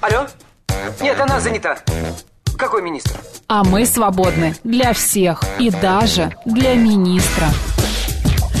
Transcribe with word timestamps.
Алло? 0.00 0.26
Нет, 1.00 1.18
она 1.20 1.40
занята. 1.40 1.78
Какой 2.56 2.82
министр? 2.82 3.12
А 3.48 3.64
мы 3.64 3.84
свободны 3.86 4.54
для 4.64 4.92
всех 4.92 5.42
и 5.58 5.70
даже 5.70 6.32
для 6.44 6.74
министра. 6.74 7.48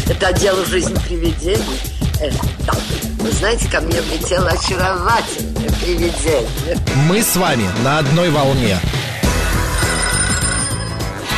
Это 0.08 0.28
отдел 0.28 0.64
жизни 0.66 0.94
привидений. 1.06 1.80
Э, 2.20 2.30
да. 2.66 2.72
Вы 3.20 3.30
знаете, 3.32 3.70
ко 3.70 3.80
мне 3.80 4.00
влетело 4.02 4.48
очаровательное 4.48 5.70
привидение. 5.80 6.78
Мы 7.08 7.22
с 7.22 7.36
вами 7.36 7.64
на 7.82 7.98
одной 7.98 8.30
волне. 8.30 8.78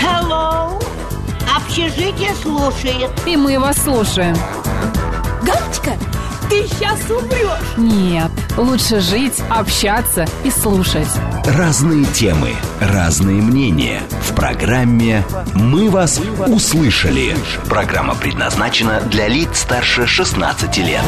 Hello! 0.02 0.82
Общежитие 1.56 2.34
слушает. 2.42 3.10
И 3.26 3.36
мы 3.36 3.58
вас 3.58 3.76
слушаем. 3.82 4.36
Галочка, 5.42 5.92
ты 6.48 6.66
сейчас 6.66 7.10
умрешь. 7.10 7.76
Нет, 7.76 8.30
лучше 8.56 9.00
жить, 9.00 9.42
общаться 9.50 10.26
и 10.44 10.50
слушать. 10.50 11.08
Разные 11.44 12.04
темы, 12.06 12.50
разные 12.80 13.42
мнения. 13.42 14.02
В 14.22 14.34
программе 14.34 15.24
«Мы 15.54 15.90
вас 15.90 16.20
услышали». 16.46 17.36
Программа 17.68 18.14
предназначена 18.14 19.00
для 19.00 19.28
лиц 19.28 19.60
старше 19.60 20.06
16 20.06 20.78
лет. 20.78 21.02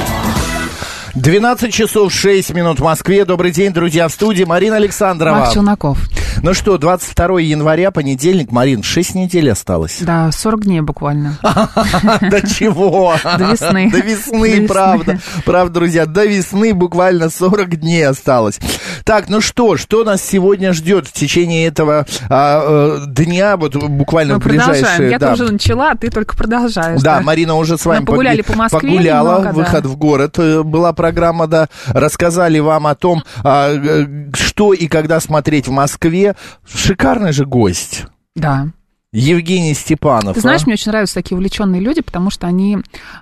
12 1.14 1.72
часов 1.72 2.12
6 2.12 2.54
минут 2.54 2.80
в 2.80 2.84
Москве. 2.84 3.24
Добрый 3.24 3.50
день, 3.50 3.72
друзья, 3.72 4.08
в 4.08 4.12
студии 4.12 4.44
Марина 4.44 4.76
Александрова. 4.76 5.38
Макс 5.40 5.52
Челноков. 5.52 5.98
Ну 6.42 6.54
что, 6.54 6.78
22 6.78 7.40
января, 7.40 7.90
понедельник. 7.90 8.52
Марин, 8.52 8.82
6 8.82 9.14
недель 9.14 9.50
осталось. 9.50 9.98
Да, 10.00 10.30
40 10.32 10.64
дней 10.64 10.80
буквально. 10.80 11.38
До 11.42 12.46
чего? 12.46 13.14
До 13.22 13.44
весны. 13.52 13.90
До 13.90 13.98
весны, 13.98 14.66
правда. 14.66 15.18
Правда, 15.44 15.74
друзья, 15.74 16.06
до 16.06 16.24
весны 16.24 16.74
буквально 16.74 17.30
40 17.30 17.80
дней 17.80 18.06
осталось. 18.06 18.58
Так, 19.04 19.28
ну 19.28 19.40
что, 19.40 19.76
что 19.76 20.04
нас 20.04 20.22
сегодня 20.22 20.72
ждет 20.72 21.06
в 21.06 21.12
течение 21.12 21.66
этого 21.66 22.06
а, 22.28 22.98
э, 23.02 23.06
дня, 23.06 23.56
вот 23.56 23.76
буквально 23.76 24.38
в 24.38 24.44
ближайшие... 24.44 25.10
Я 25.10 25.18
тоже 25.18 25.50
начала, 25.50 25.92
а 25.92 25.96
ты 25.96 26.10
только 26.10 26.36
продолжаешь. 26.36 27.00
Да, 27.00 27.20
Марина 27.20 27.54
уже 27.54 27.78
с 27.78 27.86
вами 27.86 28.04
погуляли 28.04 28.42
по 28.42 28.54
Москве 28.54 28.80
погуляла, 28.80 29.52
выход 29.52 29.86
в 29.86 29.96
город 29.96 30.38
э, 30.38 30.62
была 30.62 30.92
программа, 30.92 31.46
да, 31.46 31.68
рассказали 31.86 32.58
вам 32.58 32.86
о 32.86 32.94
том, 32.94 33.22
а, 33.42 33.72
э, 33.72 34.06
что 34.34 34.72
и 34.72 34.88
когда 34.88 35.20
смотреть 35.20 35.68
в 35.68 35.70
Москве. 35.70 36.17
Шикарный 36.66 37.32
же 37.32 37.44
гость. 37.44 38.06
Да. 38.34 38.68
Евгений 39.10 39.72
Степанов. 39.72 40.34
Ты 40.34 40.42
знаешь, 40.42 40.60
а? 40.60 40.64
мне 40.66 40.74
очень 40.74 40.90
нравятся 40.90 41.14
такие 41.14 41.34
увлеченные 41.34 41.80
люди, 41.80 42.02
потому 42.02 42.28
что 42.28 42.46
они 42.46 42.76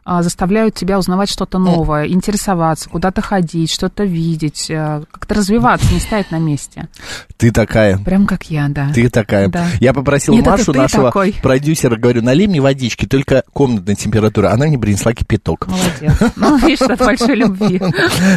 а, 0.04 0.24
заставляют 0.24 0.74
тебя 0.74 0.98
узнавать 0.98 1.30
что-то 1.30 1.60
новое, 1.60 2.08
интересоваться, 2.08 2.90
куда-то 2.90 3.22
ходить, 3.22 3.70
что-то 3.70 4.02
видеть, 4.02 4.66
а, 4.68 5.04
как-то 5.12 5.36
развиваться, 5.36 5.94
не 5.94 6.00
стоять 6.00 6.32
на 6.32 6.40
месте. 6.40 6.88
Ты 7.36 7.52
такая. 7.52 7.98
Прям 7.98 8.26
как 8.26 8.50
я, 8.50 8.66
да. 8.68 8.90
Ты 8.92 9.08
такая. 9.08 9.46
Да. 9.46 9.68
Я 9.78 9.94
попросил 9.94 10.34
Нет, 10.34 10.44
Машу, 10.44 10.72
нашего 10.72 11.04
такой. 11.04 11.36
продюсера, 11.40 11.94
говорю, 11.94 12.20
налей 12.20 12.48
мне 12.48 12.60
водички, 12.60 13.06
только 13.06 13.44
комнатная 13.52 13.94
температура. 13.94 14.50
Она 14.50 14.66
мне 14.66 14.80
принесла 14.80 15.12
кипяток. 15.12 15.68
Молодец. 15.68 16.32
Ну, 16.34 16.56
видишь, 16.58 16.80
от 16.82 16.98
большой 16.98 17.36
любви. 17.36 17.80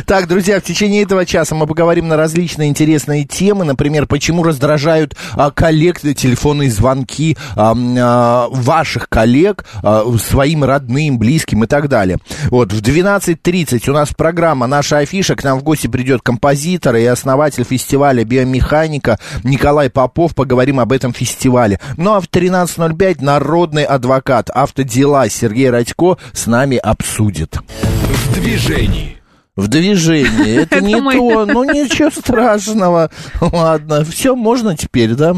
Так, 0.06 0.28
друзья, 0.28 0.60
в 0.60 0.64
течение 0.64 1.02
этого 1.02 1.26
часа 1.26 1.56
мы 1.56 1.66
поговорим 1.66 2.08
на 2.08 2.16
различные 2.16 2.70
интересные 2.70 3.26
темы. 3.26 3.66
Например, 3.66 4.06
почему 4.06 4.44
раздражают 4.44 5.16
а, 5.34 5.50
коллег 5.50 6.00
телефонные 6.00 6.70
звонки 6.70 7.38
ваших 7.56 9.10
коллег 9.10 9.66
а, 9.84 10.06
своим 10.18 10.64
родным, 10.64 11.18
близким 11.18 11.64
и 11.64 11.68
так 11.68 11.88
далее. 11.88 12.18
Вот, 12.50 12.74
в 12.74 12.82
12.30 12.82 13.90
у 13.90 13.94
нас 13.94 14.10
программа 14.16 14.68
«Наша 14.68 15.00
афиша». 15.00 15.36
К 15.36 15.44
нам 15.44 15.60
в 15.60 15.64
гости 15.64 15.88
придет 15.88 16.22
композитор 16.22 16.96
и 16.96 17.06
основатель 17.06 17.64
фестиваля 17.64 18.24
биомеханика 18.24 19.20
Николай 19.44 19.90
Попов. 19.90 20.36
Поговорим 20.36 20.80
об 20.80 20.92
этом 20.92 21.14
фестивале. 21.14 21.80
Ну, 21.98 22.14
а 22.14 22.22
в 22.22 22.26
13.05 22.26 23.24
народный 23.24 23.84
адвокат 23.84 24.50
автодела 24.50 25.30
Сергей 25.30 25.70
Радько 25.70 26.18
с 26.34 26.48
нами 26.48 26.78
обсудит. 26.78 27.58
В 27.82 28.34
движении. 28.34 29.20
В 29.60 29.68
движении. 29.68 30.62
Это, 30.62 30.80
не 30.80 30.96
то. 30.96 31.46
Ну, 31.46 31.64
ничего 31.66 32.10
страшного. 32.10 33.12
Ладно, 33.42 34.06
все 34.06 34.34
можно 34.34 34.78
теперь, 34.78 35.16
да? 35.16 35.36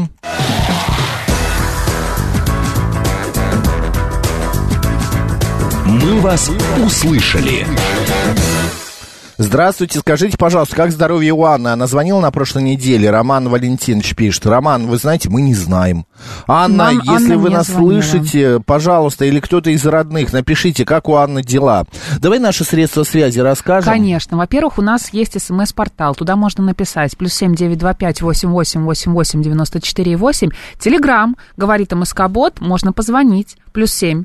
Мы 6.02 6.20
вас 6.20 6.50
услышали. 6.84 7.64
Здравствуйте, 9.38 9.98
скажите, 10.00 10.36
пожалуйста, 10.36 10.76
как 10.76 10.92
здоровье 10.92 11.32
у 11.32 11.44
Анны? 11.44 11.68
Она 11.68 11.86
звонила 11.86 12.20
на 12.20 12.30
прошлой 12.30 12.62
неделе, 12.62 13.10
Роман 13.10 13.48
Валентинович 13.48 14.14
пишет. 14.14 14.46
Роман, 14.46 14.86
вы 14.86 14.98
знаете, 14.98 15.30
мы 15.30 15.42
не 15.42 15.54
знаем. 15.54 16.06
Анна, 16.46 16.92
Нам 16.92 16.98
если 16.98 17.32
Анна 17.32 17.38
вы 17.38 17.50
нас 17.50 17.66
звонила. 17.66 18.02
слышите, 18.02 18.60
пожалуйста, 18.60 19.24
или 19.24 19.40
кто-то 19.40 19.70
из 19.70 19.84
родных, 19.86 20.32
напишите, 20.32 20.84
как 20.84 21.08
у 21.08 21.14
Анны 21.14 21.42
дела. 21.42 21.86
Давай 22.20 22.38
наши 22.38 22.64
средства 22.64 23.04
связи 23.04 23.40
расскажем. 23.40 23.92
Конечно. 23.92 24.36
Во-первых, 24.36 24.78
у 24.78 24.82
нас 24.82 25.12
есть 25.12 25.40
смс-портал. 25.40 26.14
Туда 26.14 26.36
можно 26.36 26.62
написать. 26.62 27.16
Плюс 27.16 27.32
семь 27.32 27.54
девять 27.54 27.78
два 27.78 27.94
пять 27.94 28.22
восемь 28.22 28.50
восемь 28.50 28.82
восемь 28.82 29.12
восемь 29.12 29.42
девяносто 29.42 29.80
четыре 29.80 30.16
восемь. 30.16 30.50
Телеграмм. 30.78 31.36
Говорит 31.56 31.92
МСК-бот. 31.92 32.60
Можно 32.60 32.92
позвонить. 32.92 33.56
Плюс 33.72 33.92
семь. 33.92 34.24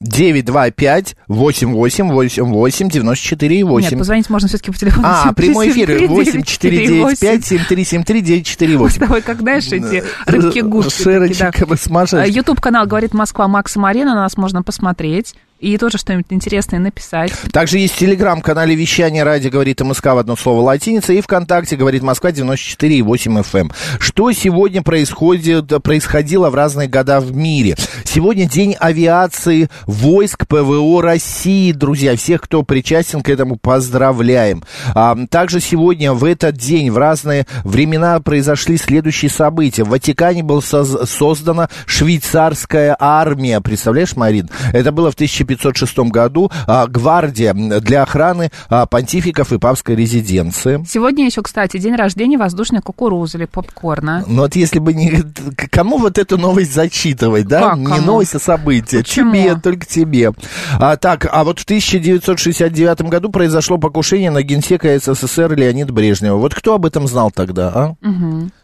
925 0.00 1.16
88 1.26 2.12
88 2.12 2.88
94 2.88 3.64
8. 3.64 3.90
Нет, 3.90 3.98
позвонить 3.98 4.30
можно 4.30 4.48
все-таки 4.48 4.70
по 4.70 4.78
телефону. 4.78 5.08
А, 5.08 5.32
прямой 5.32 5.70
эфир 5.70 5.88
8495 6.08 7.18
8495 7.18 7.44
7373 7.44 8.76
Мы 8.76 8.90
с 8.90 8.94
948. 8.94 9.00
тобой, 9.00 9.22
как 9.22 9.40
знаешь, 9.40 9.66
эти 9.66 10.04
рыбки-гушки. 10.26 11.02
Шерочек 11.02 11.78
смажать. 11.80 12.34
Ютуб-канал 12.34 12.86
«Говорит 12.86 13.12
Москва» 13.12 13.48
Макса 13.48 13.80
Марина. 13.80 14.14
На 14.14 14.22
нас 14.22 14.36
можно 14.36 14.62
посмотреть. 14.62 15.34
И 15.60 15.76
тоже 15.76 15.98
что-нибудь 15.98 16.26
интересное 16.30 16.78
написать. 16.78 17.32
Также 17.52 17.78
есть 17.78 17.96
телеграм-канале 17.96 18.76
вещания 18.76 19.24
ради 19.24 19.48
говорит 19.48 19.80
МСК 19.80 20.06
в 20.06 20.18
одно 20.18 20.36
слово 20.36 20.60
латиница 20.60 21.12
и 21.12 21.20
ВКонтакте 21.20 21.74
говорит 21.74 22.02
Москва 22.02 22.30
94,8 22.30 23.42
FM. 23.42 23.58
эм. 23.58 23.72
Что 23.98 24.30
сегодня 24.30 24.82
происходит, 24.82 25.72
происходило 25.82 26.50
в 26.50 26.54
разные 26.54 26.86
года 26.86 27.18
в 27.18 27.34
мире? 27.34 27.76
Сегодня 28.04 28.48
день 28.48 28.76
авиации 28.78 29.68
войск 29.86 30.46
ПВО 30.46 31.02
России, 31.02 31.72
друзья. 31.72 32.16
Всех, 32.16 32.42
кто 32.42 32.62
причастен 32.62 33.22
к 33.22 33.28
этому, 33.28 33.56
поздравляем. 33.56 34.62
А, 34.94 35.16
также 35.28 35.60
сегодня, 35.60 36.12
в 36.12 36.24
этот 36.24 36.56
день, 36.56 36.92
в 36.92 36.98
разные 36.98 37.46
времена 37.64 38.20
произошли 38.20 38.76
следующие 38.76 39.30
события. 39.30 39.82
В 39.82 39.88
Ватикане 39.88 40.44
была 40.44 40.60
создана 40.62 41.68
швейцарская 41.86 42.96
армия. 42.98 43.60
Представляешь, 43.60 44.14
Марин? 44.14 44.48
Это 44.72 44.92
было 44.92 45.10
в 45.10 45.16
1506 45.48 45.98
году. 46.10 46.50
А, 46.66 46.86
гвардия 46.86 47.54
для 47.54 48.02
охраны 48.02 48.50
а, 48.68 48.86
понтификов 48.86 49.52
и 49.52 49.58
папской 49.58 49.96
резиденции. 49.96 50.84
Сегодня 50.88 51.24
еще, 51.24 51.42
кстати, 51.42 51.78
день 51.78 51.94
рождения 51.94 52.38
воздушной 52.38 52.80
кукурузы 52.80 53.38
или 53.38 53.44
попкорна. 53.46 54.24
Ну 54.26 54.42
вот 54.42 54.56
если 54.56 54.78
бы 54.78 54.92
не... 54.92 55.22
Кому 55.70 55.98
вот 55.98 56.18
эту 56.18 56.38
новость 56.38 56.74
зачитывать, 56.74 57.46
да? 57.46 57.70
Как 57.70 57.78
не 57.78 57.86
кому? 57.86 58.06
новость, 58.06 58.34
а 58.34 58.38
событие. 58.38 59.02
Почему? 59.02 59.32
Тебе, 59.32 59.56
только 59.56 59.86
тебе. 59.86 60.32
А, 60.78 60.96
так, 60.96 61.28
а 61.30 61.44
вот 61.44 61.60
в 61.60 61.64
1969 61.64 63.02
году 63.02 63.30
произошло 63.30 63.78
покушение 63.78 64.30
на 64.30 64.42
генсека 64.42 64.98
СССР 64.98 65.54
Леонида 65.54 65.92
Брежнева. 65.92 66.36
Вот 66.36 66.54
кто 66.54 66.74
об 66.74 66.84
этом 66.84 67.06
знал 67.06 67.30
тогда, 67.30 67.68
а? 67.74 67.94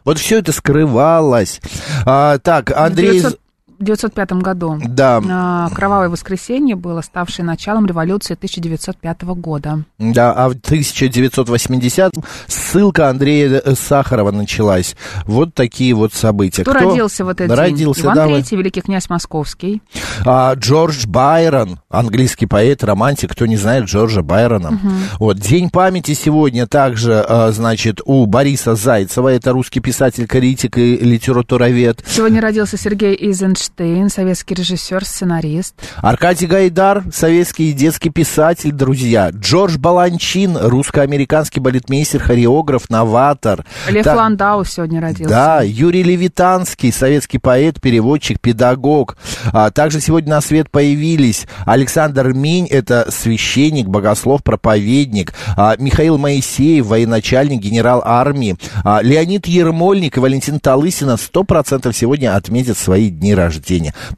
Вот 0.04 0.18
все 0.18 0.38
это 0.38 0.52
скрывалось. 0.52 1.60
А, 2.04 2.38
так, 2.38 2.70
Андрей... 2.76 3.20
В 3.20 3.43
1905 3.80 4.32
году. 4.42 4.78
Да. 4.84 5.22
А, 5.28 5.68
Кровавое 5.70 6.08
воскресенье 6.08 6.76
было 6.76 7.00
ставшее 7.00 7.44
началом 7.44 7.86
революции 7.86 8.34
1905 8.34 9.22
года. 9.22 9.84
Да, 9.98 10.32
а 10.32 10.48
в 10.48 10.52
1980 10.52 12.12
ссылка 12.46 13.08
Андрея 13.08 13.62
э, 13.64 13.74
Сахарова 13.74 14.30
началась. 14.30 14.96
Вот 15.26 15.54
такие 15.54 15.94
вот 15.94 16.14
события. 16.14 16.62
Кто, 16.62 16.72
родился 16.72 17.24
в 17.24 17.28
этот 17.28 17.50
родился, 17.50 18.02
день? 18.02 18.06
Иван 18.06 18.16
давай. 18.16 18.40
III, 18.40 18.56
великий 18.56 18.80
князь 18.80 19.08
Московский. 19.08 19.82
А, 20.24 20.54
Джордж 20.54 21.06
Байрон, 21.06 21.80
английский 21.88 22.46
поэт, 22.46 22.84
романтик, 22.84 23.32
кто 23.32 23.46
не 23.46 23.56
знает 23.56 23.84
Джорджа 23.84 24.22
Байрона. 24.22 24.78
Вот, 25.18 25.38
День 25.38 25.70
памяти 25.70 26.14
сегодня 26.14 26.66
также, 26.66 27.24
а, 27.26 27.52
значит, 27.52 28.00
у 28.04 28.26
Бориса 28.26 28.74
Зайцева, 28.74 29.28
это 29.28 29.52
русский 29.52 29.80
писатель, 29.80 30.26
критик 30.26 30.78
и 30.78 30.96
литературовед. 30.96 32.02
Сегодня 32.06 32.40
родился 32.40 32.76
Сергей 32.76 33.14
Эйзенштейн, 33.14 33.63
Эйнштейн, 33.64 34.10
советский 34.10 34.54
режиссер, 34.54 35.04
сценарист. 35.04 35.74
Аркадий 35.96 36.46
Гайдар, 36.46 37.04
советский 37.12 37.72
детский 37.72 38.10
писатель, 38.10 38.72
друзья. 38.72 39.30
Джордж 39.30 39.78
Баланчин, 39.78 40.56
русско-американский 40.56 41.60
балетмейстер, 41.60 42.20
хореограф, 42.20 42.90
новатор. 42.90 43.64
Лев 43.88 44.04
Так, 44.04 44.16
Ландау 44.16 44.64
сегодня 44.64 45.00
родился. 45.00 45.32
Да, 45.32 45.62
Юрий 45.62 46.02
Левитанский, 46.02 46.92
советский 46.92 47.38
поэт, 47.38 47.80
переводчик, 47.80 48.38
педагог. 48.40 49.16
А, 49.52 49.70
также 49.70 50.00
сегодня 50.00 50.30
на 50.30 50.40
свет 50.40 50.70
появились 50.70 51.46
Александр 51.64 52.32
Минь, 52.32 52.66
это 52.66 53.10
священник, 53.10 53.86
богослов, 53.86 54.42
проповедник. 54.42 55.32
А, 55.56 55.76
Михаил 55.78 56.18
Моисеев, 56.18 56.86
военачальник, 56.86 57.60
генерал 57.60 58.02
армии. 58.04 58.56
А, 58.84 59.00
Леонид 59.02 59.46
Ермольник 59.46 60.16
и 60.16 60.20
Валентин 60.20 60.60
Талысина 60.60 61.16
100% 61.16 61.92
сегодня 61.94 62.36
отметят 62.36 62.76
свои 62.76 63.08
дни 63.08 63.34
рождения. 63.34 63.53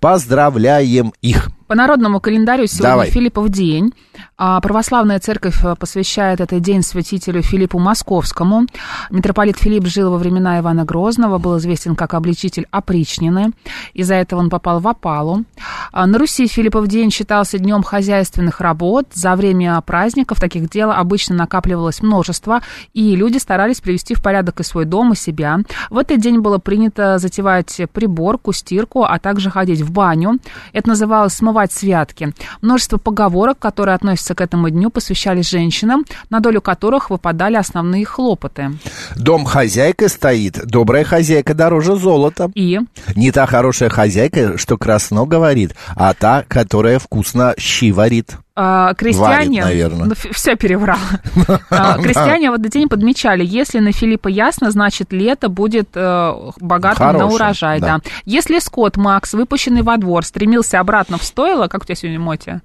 Поздравляем 0.00 1.12
их! 1.23 1.50
По 1.67 1.75
народному 1.75 2.21
календарю 2.21 2.69
сегодня 2.69 2.91
Давай. 2.91 3.11
Филиппов 3.11 3.49
день. 3.49 3.93
А 4.39 4.61
Православная 4.61 5.19
церковь 5.19 5.65
э, 5.65 5.75
посвящает 5.75 6.41
этот 6.41 6.61
день 6.61 6.83
святителю 6.83 7.43
Филиппу 7.43 7.81
Московскому. 7.81 8.67
Митрополит 9.11 9.59
Филипп 9.59 9.87
жил 9.87 10.13
во 10.13 10.19
времена 10.19 10.61
Ивана 10.61 10.85
Грозного, 10.85 11.39
был 11.39 11.59
известен 11.59 11.97
как 11.97 12.15
обличитель 12.15 12.67
опричнины. 12.71 13.53
Из-за 13.95 14.15
этого 14.15 14.39
он 14.39 14.49
попал 14.49 14.79
в 14.79 14.87
опалу. 14.87 15.43
А 15.91 16.07
На 16.07 16.19
Руси 16.19 16.47
Филиппов 16.47 16.87
день 16.87 17.11
считался 17.11 17.59
днем 17.59 17.83
хозяйственных 17.83 18.61
работ. 18.61 19.07
За 19.12 19.35
время 19.35 19.81
праздников 19.81 20.39
таких 20.39 20.71
дел 20.71 20.93
обычно 20.93 21.35
накапливалось 21.35 22.01
множество, 22.01 22.61
и 22.95 23.17
люди 23.17 23.39
старались 23.39 23.81
привести 23.81 24.15
в 24.15 24.23
порядок 24.23 24.61
и 24.61 24.62
свой 24.62 24.85
дом, 24.85 25.15
и 25.15 25.17
себя. 25.17 25.59
В 25.91 25.99
этот 25.99 26.21
день 26.21 26.39
было 26.39 26.59
принято 26.59 27.19
затевать 27.19 27.81
приборку, 27.93 28.53
стирку, 28.53 29.03
а 29.03 29.19
также 29.19 29.51
ходить 29.51 29.81
в 29.81 29.91
баню. 29.91 30.39
Это 30.73 30.91
называлось 30.91 31.35
смывать 31.56 31.73
святки. 31.73 32.35
Множество 32.61 32.99
поговорок, 32.99 33.58
которые 33.58 33.94
относятся 33.94 34.35
к 34.35 34.41
этому 34.43 34.69
дню, 34.69 34.91
посвящались 34.91 35.49
женщинам, 35.49 36.05
на 36.29 36.41
долю 36.41 36.61
которых 36.61 37.08
выпадали 37.11 37.56
основные 37.56 38.05
хлопоты. 38.05 38.73
Дом 39.17 39.44
хозяйка 39.47 40.08
стоит, 40.08 40.61
добрая 40.67 41.05
хозяйка 41.05 41.55
дороже 41.55 41.97
золота. 41.97 42.50
И 42.55 42.81
Не 43.14 43.32
та 43.32 43.47
хорошая 43.47 43.88
хозяйка, 43.88 44.58
что 44.58 44.76
красно 44.76 45.25
говорит, 45.25 45.75
а 45.94 46.12
та, 46.12 46.44
которая 46.47 46.99
вкусно 46.99 47.55
щи 47.59 47.91
варит. 47.91 48.37
А, 48.56 48.94
крестьяне... 48.94 49.62
Варит, 49.62 49.91
наверно. 49.91 50.14
все 50.32 50.56
переврал. 50.56 50.99
А, 51.70 51.99
Крестьяне 51.99 52.50
в 52.50 52.55
этот 52.55 52.70
день 52.70 52.88
подмечали, 52.88 53.44
если 53.44 53.79
на 53.81 53.93
Филиппа 53.93 54.29
ясно, 54.29 54.70
значит 54.70 55.12
лето 55.12 55.49
будет 55.49 55.91
э, 55.94 56.32
богатым 56.61 57.17
на 57.17 57.26
урожай. 57.26 57.81
да. 57.81 58.00
Если 58.25 58.58
скот 58.58 58.97
Макс, 58.97 59.35
выпущенный 59.35 59.82
во 59.82 59.97
двор, 59.97 60.25
стремился 60.25 60.81
обратно 60.81 61.19
в 61.19 61.25
стойло, 61.25 61.69
как 61.69 61.82
у 61.82 61.85
тебя 61.85 61.94
сегодня 61.94 62.19
Мотя? 62.19 62.62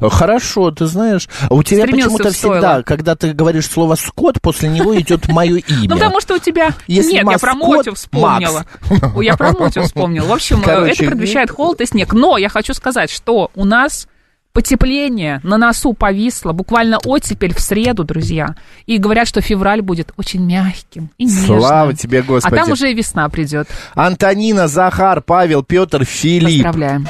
Хорошо, 0.00 0.70
ты 0.70 0.86
знаешь, 0.86 1.28
а 1.48 1.54
у 1.54 1.62
тебя 1.62 1.86
почему-то 1.86 2.30
всегда, 2.30 2.82
когда 2.82 3.14
ты 3.16 3.32
говоришь 3.32 3.66
слово 3.66 3.94
«скот», 3.94 4.40
после 4.40 4.68
него 4.68 4.98
идет 4.98 5.28
мое 5.28 5.56
имя. 5.68 5.88
Ну, 5.88 5.96
потому 5.96 6.20
что 6.20 6.34
у 6.34 6.38
тебя... 6.38 6.70
Если 6.86 7.12
Нет, 7.12 7.26
я 7.30 7.38
про 7.38 7.54
Мотю 7.54 7.94
вспомнила. 7.94 8.66
Я 9.22 9.36
про 9.36 9.52
Мотю 9.52 9.82
вспомнила. 9.82 10.26
В 10.26 10.32
общем, 10.32 10.62
э, 10.66 10.90
это 10.90 11.04
предвещает 11.04 11.50
холод 11.50 11.80
и 11.80 11.86
снег. 11.86 12.12
Но 12.12 12.36
я 12.36 12.48
хочу 12.48 12.74
сказать, 12.74 13.10
что 13.10 13.50
у 13.54 13.64
нас 13.64 14.06
потепление 14.52 15.40
на 15.42 15.56
носу 15.58 15.92
повисло, 15.94 16.52
буквально 16.52 16.98
оттепель 17.04 17.54
в 17.54 17.60
среду, 17.60 18.04
друзья. 18.04 18.54
И 18.86 18.98
говорят, 18.98 19.26
что 19.28 19.40
февраль 19.40 19.82
будет 19.82 20.12
очень 20.16 20.44
мягким 20.44 21.10
и 21.18 21.24
нежным. 21.24 21.60
Слава 21.60 21.94
тебе, 21.94 22.22
Господи. 22.22 22.54
А 22.54 22.56
там 22.56 22.72
уже 22.72 22.90
и 22.90 22.94
весна 22.94 23.28
придет. 23.28 23.68
Антонина, 23.94 24.68
Захар, 24.68 25.22
Павел, 25.22 25.62
Петр, 25.62 26.04
Филипп. 26.04 26.64
Поздравляем. 26.64 27.06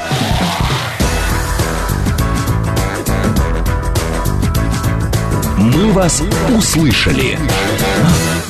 «Мы 5.58 5.92
вас 5.92 6.22
услышали». 6.56 7.38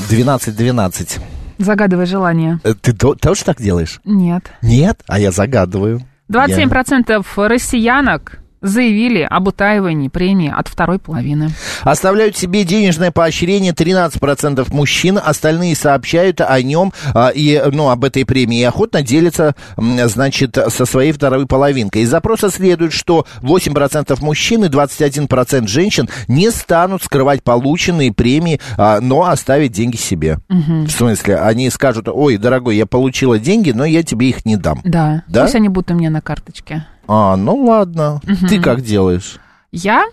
12-12. 0.08 1.20
Загадывай 1.58 2.06
желание. 2.06 2.58
Э, 2.64 2.74
Ты 2.74 2.92
то- 2.92 3.14
тоже 3.14 3.44
так 3.44 3.60
делаешь? 3.60 4.00
Нет. 4.04 4.50
Нет? 4.62 5.00
А 5.06 5.18
я 5.18 5.30
загадываю. 5.30 6.02
27% 6.28 7.24
россиянок 7.36 8.38
заявили 8.62 9.20
об 9.20 9.48
утаивании 9.48 10.08
премии 10.08 10.52
от 10.54 10.68
второй 10.68 10.98
половины. 10.98 11.50
Оставляют 11.82 12.36
себе 12.36 12.64
денежное 12.64 13.10
поощрение 13.10 13.72
13% 13.72 14.72
мужчин, 14.72 15.18
остальные 15.22 15.76
сообщают 15.76 16.40
о 16.40 16.62
нем 16.62 16.92
а, 17.14 17.28
и, 17.28 17.60
ну, 17.72 17.90
об 17.90 18.04
этой 18.04 18.24
премии 18.24 18.60
и 18.60 18.64
охотно 18.64 19.02
делятся, 19.02 19.54
значит, 19.76 20.56
со 20.68 20.86
своей 20.86 21.12
второй 21.12 21.46
половинкой. 21.46 22.02
Из 22.02 22.10
запроса 22.10 22.50
следует, 22.50 22.92
что 22.92 23.26
8% 23.40 24.16
мужчин 24.22 24.64
и 24.64 24.68
21% 24.68 25.66
женщин 25.66 26.08
не 26.28 26.50
станут 26.50 27.02
скрывать 27.02 27.42
полученные 27.42 28.12
премии, 28.12 28.60
а, 28.76 29.00
но 29.00 29.24
оставят 29.24 29.72
деньги 29.72 29.96
себе. 29.96 30.38
В 30.48 30.88
смысле, 30.88 31.36
они 31.36 31.68
скажут, 31.70 32.08
ой, 32.08 32.36
дорогой, 32.36 32.76
я 32.76 32.86
получила 32.86 33.38
деньги, 33.38 33.72
но 33.72 33.84
я 33.84 34.02
тебе 34.02 34.28
их 34.28 34.44
не 34.44 34.56
дам. 34.56 34.80
Да. 34.84 35.24
Да? 35.26 35.42
Пусть 35.42 35.54
они 35.54 35.68
будут 35.68 35.90
у 35.90 35.94
меня 35.94 36.10
на 36.10 36.20
карточке. 36.20 36.86
А, 37.14 37.36
ну 37.36 37.56
ладно. 37.64 38.22
Ты 38.48 38.58
как 38.58 38.80
делаешь? 38.80 39.38
Я? 39.70 40.06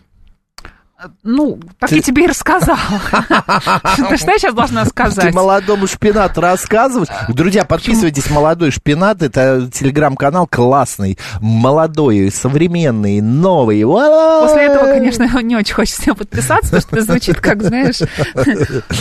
Ну, 1.24 1.60
так 1.80 1.92
я 1.94 2.02
тебе 2.02 2.26
и 2.26 2.28
рассказала. 2.28 2.78
Ты 4.10 4.18
что 4.18 4.32
я 4.32 4.38
сейчас 4.38 4.54
должна 4.54 4.84
Ты 4.84 4.90
сказать? 4.90 5.34
молодому 5.34 5.88
шпинату 5.88 6.42
рассказываешь. 6.42 7.08
Друзья, 7.30 7.64
подписывайтесь, 7.64 8.30
молодой 8.30 8.72
шпинат. 8.72 9.22
Это 9.22 9.70
телеграм-канал 9.74 10.46
классный, 10.46 11.18
молодой, 11.40 12.30
современный, 12.32 13.22
новый. 13.22 13.82
После 13.84 14.64
этого, 14.64 14.88
конечно, 14.88 15.24
не 15.42 15.56
очень 15.56 15.74
хочется 15.74 16.14
подписаться, 16.14 16.66
потому 16.66 16.82
что 16.82 16.96
это 16.98 17.06
звучит 17.06 17.40
как, 17.40 17.64
знаешь... 17.64 18.00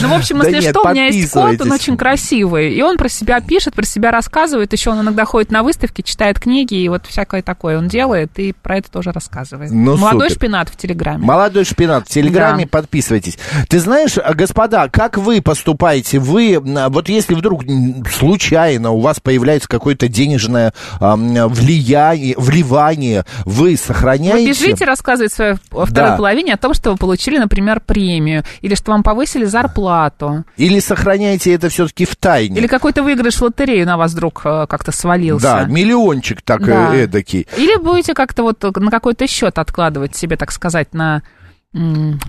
Ну, 0.01 0.09
в 0.09 0.13
общем, 0.13 0.41
если 0.41 0.69
что, 0.69 0.81
у 0.81 0.89
меня 0.89 1.07
есть 1.07 1.31
кот, 1.31 1.59
он 1.59 1.71
очень 1.71 1.97
красивый. 1.97 2.73
И 2.73 2.81
он 2.81 2.97
про 2.97 3.09
себя 3.09 3.41
пишет, 3.41 3.73
про 3.73 3.83
себя 3.83 4.11
рассказывает. 4.11 4.71
Еще 4.71 4.91
он 4.91 5.01
иногда 5.01 5.25
ходит 5.25 5.51
на 5.51 5.63
выставки, 5.63 6.01
читает 6.01 6.39
книги, 6.39 6.75
и 6.75 6.87
вот 6.87 7.05
всякое 7.07 7.41
такое 7.41 7.77
он 7.77 7.87
делает, 7.87 8.37
и 8.39 8.53
про 8.53 8.77
это 8.77 8.89
тоже 8.89 9.11
рассказывает. 9.11 9.71
Ну, 9.71 9.97
Молодой 9.97 10.29
шпинат 10.29 10.69
в 10.69 10.77
Телеграме. 10.77 11.25
Молодой 11.25 11.65
шпинат 11.65 11.88
в 11.99 12.05
Телеграме, 12.05 12.65
Да. 12.65 12.69
подписывайтесь. 12.79 13.37
Ты 13.67 13.79
знаешь, 13.79 14.17
а, 14.17 14.33
господа, 14.33 14.87
как 14.89 15.17
вы 15.17 15.41
поступаете? 15.41 16.19
Вы, 16.19 16.59
вот 16.89 17.09
если 17.09 17.33
вдруг 17.33 17.63
случайно 18.11 18.91
у 18.91 18.99
вас 19.01 19.19
появляется 19.19 19.67
какое-то 19.67 20.07
денежное 20.07 20.73
м, 20.99 21.47
влияние, 21.49 22.35
вливание, 22.37 23.25
вы 23.45 23.77
сохраняете... 23.77 24.39
Вы 24.39 24.47
бежите 24.49 24.85
рассказывать 24.85 25.33
своей 25.33 25.55
второй 25.69 25.87
Да. 26.11 26.17
половине 26.17 26.53
о 26.53 26.57
том, 26.57 26.73
что 26.73 26.91
вы 26.91 26.97
получили, 26.97 27.37
например, 27.37 27.79
премию, 27.85 28.43
или 28.61 28.75
что 28.75 28.91
вам 28.91 29.03
повысили 29.03 29.45
зарплату, 29.45 30.43
Или 30.57 30.79
сохраняете 30.79 31.53
это 31.53 31.69
все-таки 31.69 32.05
в 32.05 32.15
тайне? 32.15 32.57
или 32.59 32.67
какой-то 32.67 33.03
выигрыш 33.03 33.35
в 33.35 33.41
лотерею 33.41 33.85
на 33.85 33.97
вас 33.97 34.11
вдруг 34.13 34.41
э, 34.45 34.65
как-то 34.67 34.91
свалился. 34.91 35.43
Да, 35.43 35.63
миллиончик 35.65 36.41
так 36.41 36.65
Да. 36.65 36.93
э, 36.95 37.03
эдакий. 37.05 37.47
Или 37.57 37.77
будете 37.77 38.13
как-то 38.13 38.43
вот 38.43 38.61
на 38.77 38.91
какой-то 38.91 39.27
счет 39.27 39.57
откладывать 39.57 40.15
себе, 40.15 40.35
так 40.35 40.51
сказать, 40.51 40.93
на 40.93 41.21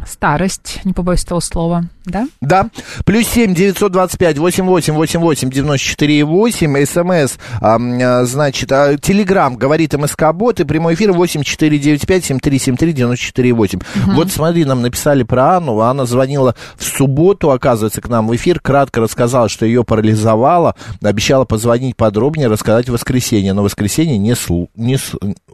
старость, 0.06 0.80
не 0.84 0.92
побоюсь 0.92 1.24
этого 1.24 1.40
слова, 1.40 1.84
да? 2.04 2.28
Да. 2.42 2.68
Плюс 3.06 3.26
семь 3.26 3.54
девятьсот 3.54 3.90
двадцать 3.90 4.18
пять 4.18 4.36
восемь 4.36 4.64
восемь 4.64 4.92
восемь 4.92 5.20
восемь 5.20 5.50
девяносто 5.50 5.86
четыре 5.86 6.24
восемь. 6.24 6.76
СМС, 6.84 7.38
а, 7.60 7.76
м, 7.76 7.98
а, 8.02 8.24
значит, 8.26 8.70
а, 8.70 8.98
Телеграм 8.98 9.56
говорит 9.56 9.94
МСК 9.94 10.32
Бот 10.34 10.60
и 10.60 10.64
прямой 10.64 10.92
эфир 10.92 11.12
восемь 11.12 11.42
четыре 11.42 11.78
девять 11.78 12.06
пять 12.06 12.26
семь 12.26 12.38
три 12.38 12.58
семь 12.58 12.76
три 12.76 12.92
девяносто 12.92 13.24
четыре 13.24 13.54
восемь. 13.54 13.80
Вот 14.08 14.30
смотри, 14.30 14.66
нам 14.66 14.82
написали 14.82 15.22
про 15.22 15.56
Анну. 15.56 15.80
Анна 15.80 16.04
звонила 16.04 16.54
в 16.76 16.84
субботу, 16.84 17.50
оказывается, 17.50 18.02
к 18.02 18.08
нам 18.10 18.28
в 18.28 18.36
эфир, 18.36 18.60
кратко 18.60 19.00
рассказала, 19.00 19.48
что 19.48 19.64
ее 19.64 19.84
парализовало, 19.84 20.74
обещала 21.02 21.46
позвонить 21.46 21.96
подробнее, 21.96 22.48
рассказать 22.48 22.90
в 22.90 22.92
воскресенье. 22.92 23.54
Но 23.54 23.62
в 23.62 23.64
воскресенье 23.64 24.18
не 24.18 24.32
слу- 24.32 24.68
не 24.76 24.98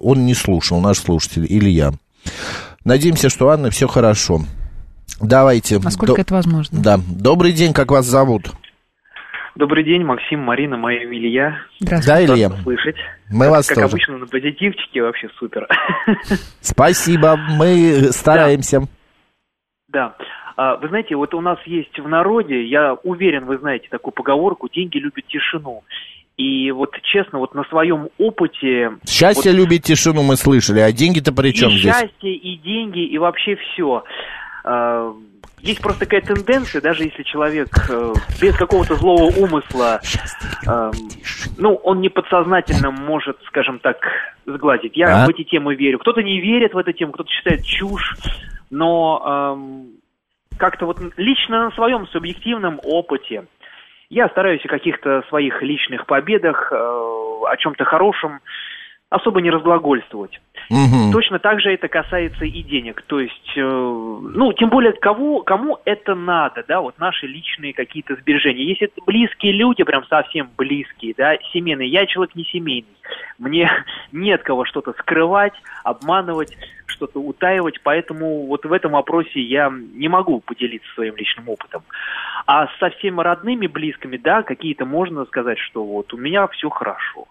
он 0.01 0.27
не 0.27 0.35
слушал, 0.35 0.81
наш 0.81 0.99
слушатель, 0.99 1.47
Илья. 1.49 1.93
Надеемся, 2.87 3.29
что 3.29 3.47
у 3.47 3.49
Анны 3.49 3.71
все 3.71 3.89
хорошо. 3.89 4.39
Давайте. 5.21 5.81
Насколько 5.81 6.15
До- 6.15 6.21
это 6.21 6.35
возможно? 6.35 6.79
Да. 6.81 6.99
Добрый 7.09 7.51
день, 7.53 7.73
как 7.73 7.91
вас 7.91 8.07
зовут? 8.07 8.53
Добрый 9.57 9.83
день, 9.83 10.05
Максим, 10.05 10.41
Марина, 10.41 10.77
мое 10.77 11.01
имя 11.01 11.19
Илья. 11.19 11.59
Здравствуйте. 11.81 12.27
Да, 12.27 12.35
Илья? 12.35 12.51
Слышать. 12.63 12.97
Мы 13.31 13.47
как, 13.47 13.51
вас 13.55 13.67
как 13.67 13.75
тоже. 13.77 13.87
обычно, 13.89 14.19
на 14.19 14.27
позитивчике 14.27 15.03
вообще 15.03 15.29
супер. 15.39 15.67
Спасибо, 16.61 17.37
мы 17.37 18.13
стараемся. 18.13 18.83
Да. 19.89 20.15
А, 20.57 20.77
Вы 20.77 20.89
знаете, 20.89 21.17
вот 21.17 21.35
у 21.35 21.41
нас 21.41 21.59
есть 21.67 21.99
в 21.99 22.07
народе, 22.07 22.67
я 22.67 22.95
уверен, 23.03 23.47
вы 23.47 23.59
знаете 23.59 23.89
такую 23.91 24.13
поговорку, 24.13 24.69
деньги 24.69 24.99
любят 24.99 25.27
тишину. 25.27 25.83
И 26.37 26.71
вот 26.71 26.95
честно, 27.03 27.39
вот 27.39 27.55
на 27.55 27.65
своем 27.65 28.11
опыте... 28.19 28.93
Счастье 29.09 29.53
любит 29.53 29.85
тишину, 29.85 30.23
мы 30.23 30.37
слышали, 30.37 30.81
а 30.81 30.93
деньги-то 30.93 31.33
при 31.33 31.53
чем 31.53 31.71
и 31.71 31.79
здесь? 31.79 31.95
счастье, 31.95 32.35
и 32.35 32.57
деньги, 32.59 33.07
и 33.07 33.17
вообще 33.17 33.57
все. 33.57 34.05
э, 34.65 35.13
есть 35.61 35.81
просто 35.81 36.01
такая 36.01 36.21
тенденция, 36.21 36.83
даже 36.83 37.05
если 37.05 37.23
человек 37.23 37.69
э, 37.89 38.13
без 38.41 38.55
какого-то 38.55 38.97
злого 38.97 39.33
умысла, 39.35 40.01
э, 40.67 40.91
ну, 41.57 41.75
он 41.77 42.03
не 42.03 42.11
подсознательно 42.11 42.91
может, 42.91 43.39
скажем 43.47 43.79
так, 43.79 43.97
сгладить. 44.45 44.95
Я 44.95 45.25
А? 45.25 45.27
в 45.27 45.31
эти 45.31 45.43
темы 45.43 45.75
верю. 45.75 45.99
Кто-то 45.99 46.23
не 46.23 46.39
верит 46.41 46.75
в 46.75 46.79
эту 46.79 46.93
тему, 46.93 47.13
кто-то 47.13 47.31
считает 47.31 47.65
чушь, 47.65 48.15
но 48.69 49.57
эм, 49.57 49.87
как-то 50.59 50.85
вот 50.85 50.99
лично 51.17 51.65
на 51.65 51.71
своем 51.71 52.07
субъективном 52.09 52.79
опыте 52.85 53.47
я 54.11 54.29
стараюсь 54.29 54.65
о 54.65 54.69
каких-то 54.69 55.23
своих 55.29 55.63
личных 55.63 56.07
победах, 56.07 56.73
э, 56.73 56.77
о 56.77 57.57
чем-то 57.59 57.85
хорошем 57.85 58.41
особо 59.09 59.41
не 59.41 59.51
разглагольствовать. 59.51 60.41
Мгм. 60.69 61.13
Точно 61.13 61.39
так 61.39 61.61
же 61.61 61.73
это 61.73 61.87
касается 61.87 62.45
и 62.45 62.63
денег. 62.63 63.03
То 63.03 63.21
есть, 63.21 63.53
э, 63.57 63.61
ну, 63.61 64.53
тем 64.53 64.69
более, 64.69 64.93
кого, 64.93 65.43
кому 65.43 65.79
это 65.85 66.17
надо, 66.17 66.65
да, 66.67 66.81
вот 66.81 66.99
наши 66.99 67.27
личные 67.27 67.73
какие-то 67.73 68.17
сбережения. 68.17 68.65
Если 68.65 68.89
это 68.89 69.01
близкие 69.07 69.53
люди, 69.53 69.85
прям 69.85 70.05
совсем 70.07 70.51
близкие, 70.57 71.15
да, 71.17 71.37
семейные, 71.53 71.89
я 71.89 72.07
человек 72.07 72.35
не 72.35 72.45
семейный. 72.45 72.97
Мне 73.39 73.71
нет 74.13 74.43
кого 74.43 74.65
что-то 74.65 74.93
скрывать, 74.95 75.55
обманывать, 75.85 76.57
что-то 76.97 77.21
утаивать, 77.21 77.81
поэтому 77.83 78.47
вот 78.47 78.65
в 78.65 78.73
этом 78.73 78.93
вопросе 78.93 79.41
я 79.41 79.71
не 79.71 80.09
могу 80.09 80.41
поделиться 80.41 80.89
своим 80.95 81.17
личным 81.17 81.49
опытом. 81.49 81.83
А 82.47 82.67
с 82.67 82.79
совсем 82.79 83.21
родными, 83.21 83.67
близкими, 83.67 84.17
да, 84.17 84.43
какие-то 84.43 84.85
можно 84.85 85.25
сказать, 85.27 85.59
что 85.59 85.85
вот 85.85 86.13
у 86.15 86.17
меня 86.17 86.47
все 86.49 86.69
хорошо. 86.71 87.27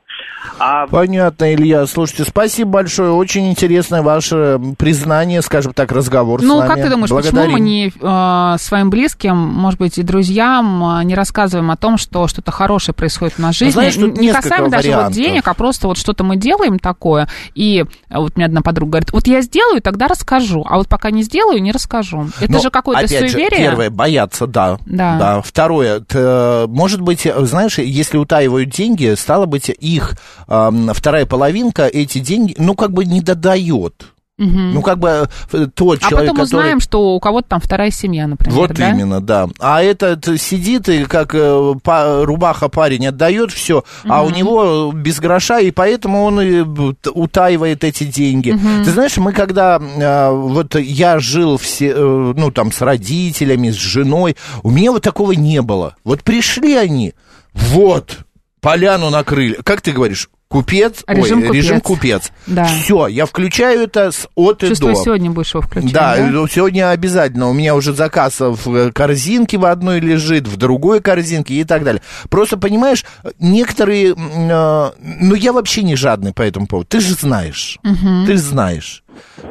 А 0.57 0.87
Понятно, 0.87 1.53
Илья. 1.53 1.85
Слушайте, 1.85 2.23
спасибо 2.23 2.69
большое. 2.69 3.11
Очень 3.11 3.49
интересное 3.49 4.01
ваше 4.01 4.57
признание, 4.77 5.41
скажем 5.41 5.73
так, 5.73 5.91
разговор 5.91 6.39
с 6.39 6.43
Ну, 6.45 6.57
вами. 6.59 6.67
как 6.69 6.77
ты 6.77 6.89
думаешь, 6.89 7.09
почему 7.09 7.31
Благодарим. 7.31 7.51
мы 7.51 7.59
не 7.59 7.87
э, 7.99 8.57
своим 8.59 8.89
близким, 8.89 9.35
может 9.35 9.79
быть, 9.79 9.97
и 9.97 10.03
друзьям 10.03 10.99
э, 10.99 11.03
не 11.03 11.13
рассказываем 11.15 11.71
о 11.71 11.75
том, 11.77 11.97
что 11.97 12.27
что-то 12.27 12.51
хорошее 12.51 12.93
происходит 12.95 13.33
в 13.35 13.39
нашей 13.39 13.63
Ну, 13.63 13.67
жизни? 13.67 13.79
знаешь, 13.79 13.95
тут 13.95 14.17
не 14.17 14.31
касаемо 14.31 14.69
даже 14.69 14.87
вот 14.89 14.95
вариантов. 14.95 15.15
денег, 15.15 15.47
а 15.47 15.53
просто 15.55 15.87
вот 15.87 15.97
что-то 15.97 16.23
мы 16.23 16.37
делаем 16.37 16.79
такое, 16.79 17.27
и 17.53 17.83
э, 18.09 18.17
вот 18.17 18.37
меня 18.37 18.45
одна 18.45 18.61
подруга 18.61 18.91
говорит, 18.91 19.11
вот 19.11 19.27
я 19.27 19.41
сделаю, 19.41 19.81
тогда 19.81 20.07
расскажу, 20.07 20.63
а 20.69 20.77
вот 20.77 20.87
пока 20.87 21.11
не 21.11 21.23
сделаю, 21.23 21.61
не 21.61 21.71
расскажу. 21.73 22.29
Это 22.39 22.53
Но, 22.53 22.59
же 22.59 22.69
какое-то 22.69 23.03
опять 23.05 23.23
же, 23.23 23.29
суеверие. 23.29 23.59
первое, 23.59 23.89
бояться, 23.89 24.47
да. 24.47 24.77
Да. 24.85 25.41
Второе, 25.43 25.99
т- 26.01 26.65
может 26.69 27.01
быть, 27.01 27.27
знаешь, 27.39 27.77
если 27.79 28.17
утаивают 28.17 28.69
деньги, 28.69 29.15
стало 29.17 29.47
быть, 29.47 29.67
их 29.69 30.04
ам, 30.47 30.91
вторая 30.93 31.25
половинка 31.25 31.87
эти 31.87 32.19
деньги, 32.19 32.55
ну, 32.57 32.75
как 32.75 32.91
бы 32.91 33.05
не 33.05 33.21
додает. 33.21 34.05
Мгм. 34.37 34.73
Ну, 34.73 34.81
как 34.81 34.99
бы 34.99 35.29
э, 35.53 35.67
тот 35.73 35.99
а 36.03 36.09
человек, 36.09 36.31
потом 36.31 36.45
который... 36.45 36.59
узнаем, 36.59 36.79
что 36.81 37.15
у 37.15 37.19
кого-то 37.21 37.47
там 37.47 37.61
вторая 37.61 37.89
семья, 37.89 38.27
например, 38.27 38.53
Вот 38.53 38.73
да? 38.73 38.89
именно, 38.89 39.21
да. 39.21 39.47
А 39.59 39.81
этот 39.81 40.25
сидит 40.41 40.89
и 40.89 41.05
как 41.05 41.33
э, 41.33 41.73
па- 41.81 42.25
рубаха 42.25 42.67
парень 42.67 43.07
отдает 43.07 43.53
все, 43.53 43.85
а 44.03 44.25
у 44.25 44.29
него 44.29 44.91
без 44.93 45.21
гроша, 45.21 45.61
и 45.61 45.71
поэтому 45.71 46.25
он 46.25 46.95
т- 47.01 47.11
утаивает 47.11 47.85
эти 47.85 48.03
деньги. 48.03 48.59
Ты 48.83 48.91
знаешь, 48.91 49.15
мы 49.15 49.31
когда 49.31 49.79
э, 49.79 50.29
вот 50.31 50.75
я 50.75 51.19
жил 51.19 51.55
все, 51.57 51.93
э, 51.95 52.33
ну 52.35 52.51
там 52.51 52.73
с 52.73 52.81
родителями, 52.81 53.69
с 53.69 53.75
женой, 53.75 54.35
у 54.63 54.69
меня 54.69 54.91
вот 54.91 55.01
такого 55.01 55.31
не 55.31 55.61
было. 55.61 55.95
Вот 56.03 56.23
пришли 56.23 56.75
они, 56.75 57.13
вот 57.53 58.24
поляну 58.65 59.09
накрыли. 59.09 59.57
Как 59.63 59.81
ты 59.81 59.91
говоришь? 59.91 60.29
Купец, 60.47 61.03
Режим 61.07 61.41
ой, 61.41 61.55
режим 61.57 61.81
купец. 61.81 62.29
купец. 62.29 62.31
Да. 62.47 62.65
Все, 62.65 63.07
я 63.07 63.25
включаю 63.25 63.81
это 63.81 64.11
с 64.11 64.27
от 64.35 64.63
и 64.63 64.67
Чувствую, 64.69 64.93
до. 64.93 65.01
сегодня 65.03 65.31
будешь 65.31 65.53
его 65.53 65.61
включать, 65.61 65.91
Да, 65.91 66.15
да? 66.15 66.27
ну, 66.27 66.47
сегодня 66.47 66.91
обязательно. 66.91 67.49
У 67.49 67.53
меня 67.53 67.75
уже 67.75 67.93
заказ 67.93 68.39
в 68.39 68.91
корзинке 68.91 69.57
в 69.57 69.65
одной 69.65 69.99
лежит, 69.99 70.47
в 70.47 70.55
другой 70.57 71.01
корзинке 71.01 71.55
и 71.55 71.63
так 71.63 71.83
далее. 71.83 72.01
Просто, 72.29 72.57
понимаешь, 72.57 73.03
некоторые... 73.39 74.11
э, 74.11 74.91
ну, 75.19 75.35
я 75.35 75.51
вообще 75.51 75.81
не 75.83 75.95
жадный 75.95 76.31
по 76.33 76.43
этому 76.43 76.67
поводу. 76.67 76.87
Ты 76.89 76.99
же 77.01 77.15
знаешь. 77.15 77.79
Ты 77.83 78.33
же 78.33 78.37
знаешь. 78.37 79.03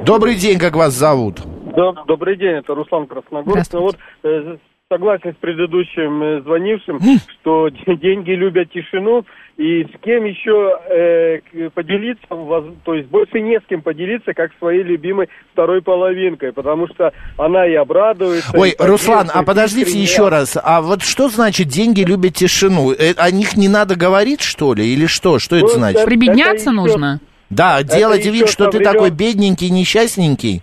Добрый 0.05 0.37
день, 0.37 0.59
как 0.59 0.77
вас 0.77 0.95
зовут? 0.95 1.41
Да, 1.77 1.93
добрый 2.07 2.39
день, 2.39 2.59
это 2.59 2.73
Руслан 2.75 3.07
Красногорск. 3.09 3.73
Ну 3.73 3.81
вот 3.81 3.97
э, 4.23 4.57
согласен 4.95 5.33
с 5.33 5.37
предыдущим 5.41 6.23
э, 6.23 6.41
звонившим, 6.43 7.01
что 7.41 7.69
деньги 8.01 8.31
любят 8.31 8.71
тишину, 8.73 9.25
и 9.57 9.85
с 9.85 10.01
кем 10.03 10.25
еще 10.25 10.79
э, 10.91 11.69
поделиться, 11.75 12.27
воз- 12.31 12.75
то 12.85 12.95
есть 12.95 13.09
больше 13.09 13.41
не 13.41 13.59
с 13.59 13.63
кем 13.69 13.83
поделиться, 13.83 14.33
как 14.35 14.51
своей 14.59 14.83
любимой 14.83 15.29
второй 15.53 15.83
половинкой, 15.83 16.53
потому 16.53 16.87
что 16.89 17.13
она 17.39 17.67
и 17.67 17.75
обрадуется. 17.75 18.51
Ой, 18.57 18.71
и 18.71 18.77
Руслан, 18.79 19.31
а 19.33 19.43
подождите 19.43 19.87
искренне. 19.87 20.03
еще 20.05 20.29
раз. 20.29 20.57
А 20.63 20.81
вот 20.81 21.03
что 21.03 21.29
значит 21.29 21.69
деньги 21.69 22.03
любят 22.03 22.35
тишину? 22.35 22.93
Э, 22.93 23.13
О 23.17 23.31
них 23.31 23.57
не 23.57 23.69
надо 23.69 23.95
говорить, 23.97 24.41
что 24.41 24.75
ли? 24.75 24.87
Или 24.93 25.07
что? 25.07 25.39
Что 25.39 25.57
это 25.57 25.67
Ну, 25.67 25.73
значит? 25.73 25.99
это- 26.01 26.07
Прибедняться 26.09 26.53
это 26.53 26.61
еще- 26.63 26.71
нужно? 26.73 27.21
Да, 27.51 27.83
делать 27.85 28.27
вид, 28.27 28.49
что 28.49 28.69
ты 28.71 28.79
времен- 28.79 28.93
такой 28.93 29.11
бедненький, 29.11 29.71
несчастненький. 29.71 30.63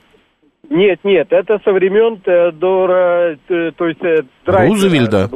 Нет, 0.74 1.00
нет, 1.04 1.28
это 1.32 1.60
со 1.66 1.74
времен 1.74 2.22
Теодора, 2.22 3.38
э, 3.50 3.72
то 3.76 3.88
есть 3.88 4.02
э, 4.04 4.22
Драйзера. 4.46 4.70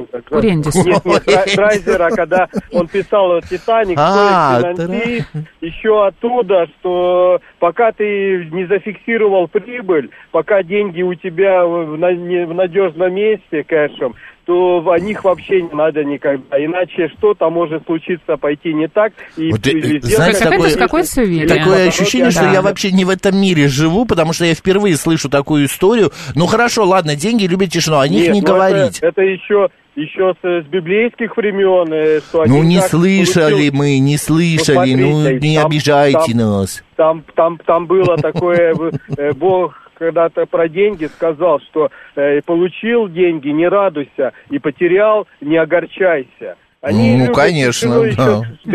Как 0.09 0.23
Курендис. 0.29 0.75
Нет, 0.85 1.03
нет, 1.03 1.23
Драй- 1.25 1.55
Драйзера, 1.57 2.09
когда 2.11 2.47
он 2.71 2.87
писал 2.87 3.41
«Титаник», 3.41 3.97
А, 3.99 4.61
финансист, 4.61 5.29
еще 5.59 6.07
оттуда, 6.07 6.67
что 6.79 7.41
пока 7.59 7.91
ты 7.91 8.47
не 8.49 8.65
зафиксировал 8.65 9.49
прибыль, 9.49 10.09
пока 10.31 10.63
деньги 10.63 11.01
у 11.01 11.13
тебя 11.15 11.65
в, 11.65 11.97
на- 11.97 12.13
не- 12.13 12.45
в 12.45 12.53
надежном 12.53 13.13
месте 13.13 13.63
кэшем, 13.63 14.15
то 14.45 14.83
о 14.91 14.99
них 14.99 15.23
вообще 15.23 15.61
не 15.63 15.73
надо 15.73 16.03
никогда. 16.03 16.63
Иначе 16.63 17.09
что-то 17.17 17.49
может 17.49 17.83
случиться, 17.85 18.37
пойти 18.37 18.73
не 18.73 18.87
так. 18.87 19.13
И, 19.37 19.51
Вот, 19.51 19.65
э, 19.65 19.99
знаете, 20.01 20.43
Какое-то 20.43 20.77
такое-. 20.77 21.03
Такое 21.47 21.47
наоборот, 21.47 21.87
ощущение, 21.87 22.25
я- 22.25 22.31
что 22.31 22.41
Да. 22.43 22.51
я 22.53 22.61
вообще 22.61 22.91
не 22.91 23.05
в 23.05 23.09
этом 23.09 23.35
мире 23.37 23.67
живу, 23.67 24.05
потому 24.05 24.33
что 24.33 24.45
я 24.45 24.53
впервые 24.53 24.97
слышу 24.97 25.29
такую 25.29 25.65
историю. 25.65 26.11
Ну 26.35 26.45
хорошо, 26.45 26.85
ладно, 26.85 27.15
деньги 27.15 27.45
любят 27.45 27.69
тишину, 27.71 27.97
о 27.99 28.07
них 28.07 28.25
Нет, 28.25 28.33
не 28.33 28.41
ну 28.41 28.47
говорить. 28.47 28.99
Это, 28.99 29.07
это 29.07 29.21
еще, 29.23 29.69
еще 29.95 30.33
с, 30.41 30.63
с 30.63 30.67
библейских 30.67 31.35
времен. 31.37 31.91
э, 31.91 32.19
Что 32.19 32.45
Ну 32.45 32.61
не 32.63 32.77
как 32.79 32.89
слышали 32.89 33.51
получил- 33.69 33.73
мы, 33.73 33.97
не 33.99 34.17
слышали, 34.17 34.93
ну 34.93 35.21
смотрите, 35.21 35.47
не 35.47 35.55
там- 35.57 35.65
обижайте 35.65 36.19
там- 36.33 36.37
нас. 36.37 36.83
Там, 36.95 37.23
там, 37.35 37.57
там 37.65 37.85
было 37.87 38.15
такое, 38.17 38.75
э, 39.17 39.31
Бог 39.33 39.73
когда-то 39.97 40.45
про 40.45 40.67
деньги 40.69 41.05
сказал, 41.05 41.59
что 41.61 41.89
э, 42.15 42.41
получил 42.45 43.07
деньги, 43.07 43.49
не 43.49 43.67
радуйся, 43.67 44.33
и 44.49 44.59
потерял, 44.59 45.27
не 45.41 45.57
огорчайся. 45.57 46.55
Ну, 46.81 47.17
любят 47.19 47.35
конечно, 47.35 47.89
да. 47.89 47.99
с, 47.99 48.05
легко. 48.05 48.45
с 48.63 48.67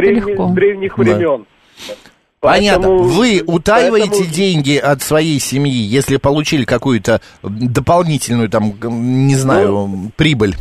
древних 0.53 0.97
Да. 0.97 1.03
времен. 1.03 1.47
Понятно. 2.41 2.89
Поэтому- 2.89 3.03
Вы 3.03 3.43
утаиваете 3.47 4.11
поэтому- 4.11 4.35
деньги 4.35 4.77
от 4.77 5.03
своей 5.03 5.39
семьи, 5.39 5.71
если 5.73 6.17
получили 6.17 6.65
какую-то 6.65 7.21
дополнительную, 7.43 8.49
там, 8.49 8.73
не 9.29 9.35
знаю, 9.35 9.89
прибыль? 10.17 10.55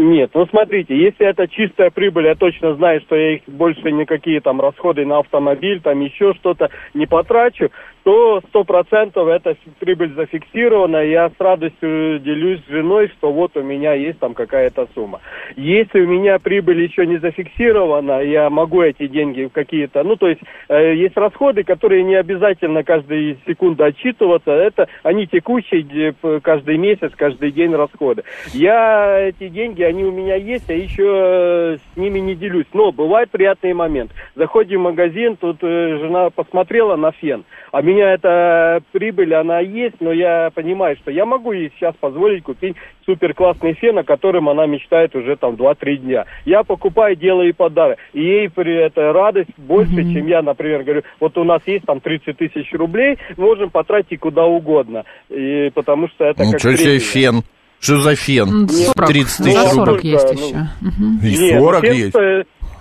Нет, 0.00 0.30
ну 0.32 0.46
смотрите, 0.46 0.96
если 0.96 1.26
это 1.26 1.48
чистая 1.48 1.90
прибыль, 1.90 2.26
я 2.26 2.36
точно 2.36 2.76
знаю, 2.76 3.00
что 3.00 3.16
я 3.16 3.34
их 3.34 3.42
больше 3.48 3.90
никакие 3.90 4.40
там 4.40 4.60
расходы 4.60 5.04
на 5.04 5.18
автомобиль, 5.18 5.80
там 5.80 6.00
еще 6.00 6.34
что-то 6.34 6.68
не 6.94 7.06
потрачу, 7.06 7.70
то 8.04 8.40
сто 8.48 8.64
процентов 8.64 9.28
эта 9.28 9.56
прибыль 9.78 10.14
зафиксирована, 10.14 10.98
я 11.04 11.28
с 11.28 11.40
радостью 11.40 12.18
делюсь 12.20 12.60
с 12.64 12.70
женой, 12.70 13.08
что 13.18 13.32
вот 13.32 13.56
у 13.56 13.62
меня 13.62 13.94
есть 13.94 14.18
там 14.18 14.34
какая-то 14.34 14.88
сумма. 14.94 15.20
Если 15.56 16.00
у 16.00 16.06
меня 16.06 16.38
прибыль 16.38 16.82
еще 16.82 17.06
не 17.06 17.18
зафиксирована, 17.18 18.20
я 18.20 18.50
могу 18.50 18.82
эти 18.82 19.06
деньги 19.06 19.44
в 19.44 19.50
какие-то, 19.50 20.02
ну 20.04 20.16
то 20.16 20.28
есть 20.28 20.40
э, 20.68 20.94
есть 20.94 21.16
расходы, 21.16 21.64
которые 21.64 22.02
не 22.04 22.14
обязательно 22.14 22.82
каждую 22.82 23.36
секунду 23.46 23.84
отчитываться, 23.84 24.50
это 24.50 24.88
они 25.02 25.26
текущие 25.26 26.14
каждый 26.42 26.78
месяц, 26.78 27.12
каждый 27.16 27.52
день 27.52 27.74
расходы. 27.74 28.24
Я 28.52 29.28
эти 29.28 29.48
деньги, 29.48 29.82
они 29.82 30.04
у 30.04 30.12
меня 30.12 30.36
есть, 30.36 30.70
а 30.70 30.74
еще 30.74 31.04
э, 31.04 31.76
с 31.76 31.96
ними 31.96 32.18
не 32.18 32.34
делюсь. 32.34 32.66
Но 32.72 32.92
бывает 32.92 33.30
приятный 33.30 33.72
момент. 33.72 34.12
Заходим 34.34 34.80
в 34.80 34.84
магазин, 34.84 35.36
тут 35.36 35.58
э, 35.62 35.98
жена 35.98 36.30
посмотрела 36.30 36.96
на 36.96 37.12
фен, 37.12 37.44
а 37.72 37.82
меня 37.82 38.12
эта 38.14 38.80
прибыль, 38.92 39.34
она 39.34 39.60
есть, 39.60 39.96
но 40.00 40.12
я 40.12 40.50
понимаю, 40.54 40.96
что 40.96 41.10
я 41.10 41.24
могу 41.26 41.52
ей 41.52 41.70
сейчас 41.76 41.94
позволить 42.00 42.42
купить 42.44 42.76
супер 43.04 43.34
классный 43.34 43.74
фен, 43.74 43.98
о 43.98 44.04
котором 44.04 44.48
она 44.48 44.66
мечтает 44.66 45.14
уже 45.14 45.36
там 45.36 45.54
2-3 45.54 45.96
дня. 45.96 46.24
Я 46.44 46.62
покупаю, 46.62 47.16
делаю 47.16 47.46
ей 47.46 47.54
подарок. 47.54 47.98
И 48.12 48.22
ей 48.22 48.50
при 48.50 48.74
это 48.86 49.12
радость 49.12 49.50
больше, 49.56 49.96
чем 50.12 50.26
я, 50.26 50.42
например, 50.42 50.82
говорю, 50.84 51.02
вот 51.20 51.36
у 51.38 51.44
нас 51.44 51.60
есть 51.66 51.84
там 51.86 52.00
30 52.00 52.36
тысяч 52.36 52.72
рублей, 52.72 53.18
можем 53.36 53.70
потратить 53.70 54.20
куда 54.20 54.44
угодно. 54.44 55.04
И 55.28 55.70
потому 55.74 56.08
что 56.08 56.24
это 56.24 56.44
как 56.44 56.54
Ничего 56.54 56.72
себе 56.76 56.84
премия. 56.84 56.98
фен. 57.00 57.42
Что 57.80 57.96
за 57.98 58.16
фен? 58.16 58.48
М, 58.62 58.68
40. 58.68 59.06
30 59.08 59.36
За 59.36 59.44
тысяч 59.44 59.56
Ну, 59.56 59.68
40 59.84 59.94
рублей. 59.94 60.12
есть 60.12 60.24
ну, 60.34 60.46
еще. 60.48 60.56
Мгм. 60.80 61.20
И 61.22 61.38
Нет, 61.38 61.60
40 61.60 61.80
фен, 61.84 61.92
есть? 61.94 62.16